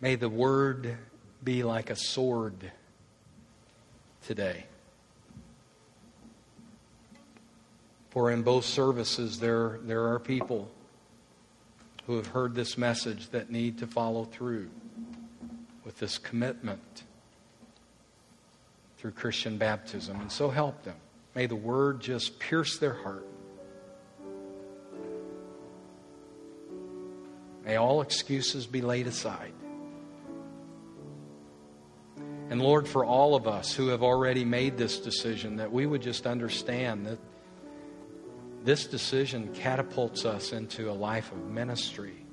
may 0.00 0.14
the 0.14 0.28
Word 0.28 0.96
be 1.42 1.62
like 1.62 1.90
a 1.90 1.96
sword 1.96 2.70
today. 4.26 4.64
For 8.10 8.30
in 8.30 8.42
both 8.42 8.64
services, 8.64 9.38
there, 9.38 9.78
there 9.84 10.08
are 10.08 10.18
people 10.18 10.68
who 12.06 12.16
have 12.16 12.26
heard 12.26 12.54
this 12.54 12.76
message 12.76 13.30
that 13.30 13.50
need 13.50 13.78
to 13.78 13.86
follow 13.86 14.24
through 14.24 14.68
with 15.84 15.98
this 15.98 16.18
commitment 16.18 17.04
through 18.98 19.12
Christian 19.12 19.56
baptism. 19.56 20.20
And 20.20 20.30
so 20.30 20.50
help 20.50 20.82
them. 20.82 20.96
May 21.34 21.46
the 21.46 21.56
word 21.56 22.00
just 22.00 22.38
pierce 22.40 22.78
their 22.78 22.94
heart. 22.94 23.26
May 27.64 27.76
all 27.76 28.02
excuses 28.02 28.66
be 28.66 28.80
laid 28.80 29.06
aside. 29.06 29.52
And 32.60 32.66
Lord, 32.66 32.86
for 32.86 33.06
all 33.06 33.34
of 33.34 33.48
us 33.48 33.72
who 33.72 33.88
have 33.88 34.02
already 34.02 34.44
made 34.44 34.76
this 34.76 34.98
decision, 34.98 35.56
that 35.56 35.72
we 35.72 35.86
would 35.86 36.02
just 36.02 36.26
understand 36.26 37.06
that 37.06 37.18
this 38.64 38.84
decision 38.84 39.48
catapults 39.54 40.26
us 40.26 40.52
into 40.52 40.90
a 40.90 40.92
life 40.92 41.32
of 41.32 41.38
ministry. 41.38 42.26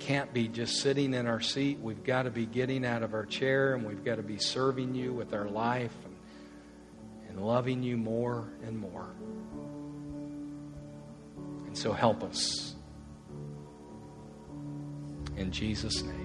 Can't 0.00 0.34
be 0.34 0.48
just 0.48 0.80
sitting 0.80 1.14
in 1.14 1.28
our 1.28 1.40
seat. 1.40 1.78
We've 1.78 2.02
got 2.02 2.24
to 2.24 2.32
be 2.32 2.44
getting 2.44 2.84
out 2.84 3.04
of 3.04 3.14
our 3.14 3.26
chair 3.26 3.74
and 3.74 3.86
we've 3.86 4.04
got 4.04 4.16
to 4.16 4.24
be 4.24 4.38
serving 4.38 4.96
you 4.96 5.12
with 5.12 5.34
our 5.34 5.46
life 5.46 5.94
and, 6.04 6.16
and 7.28 7.46
loving 7.46 7.84
you 7.84 7.96
more 7.96 8.48
and 8.66 8.76
more. 8.76 9.14
And 11.68 11.78
so 11.78 11.92
help 11.92 12.24
us. 12.24 12.74
In 15.36 15.52
Jesus' 15.52 16.02
name. 16.02 16.21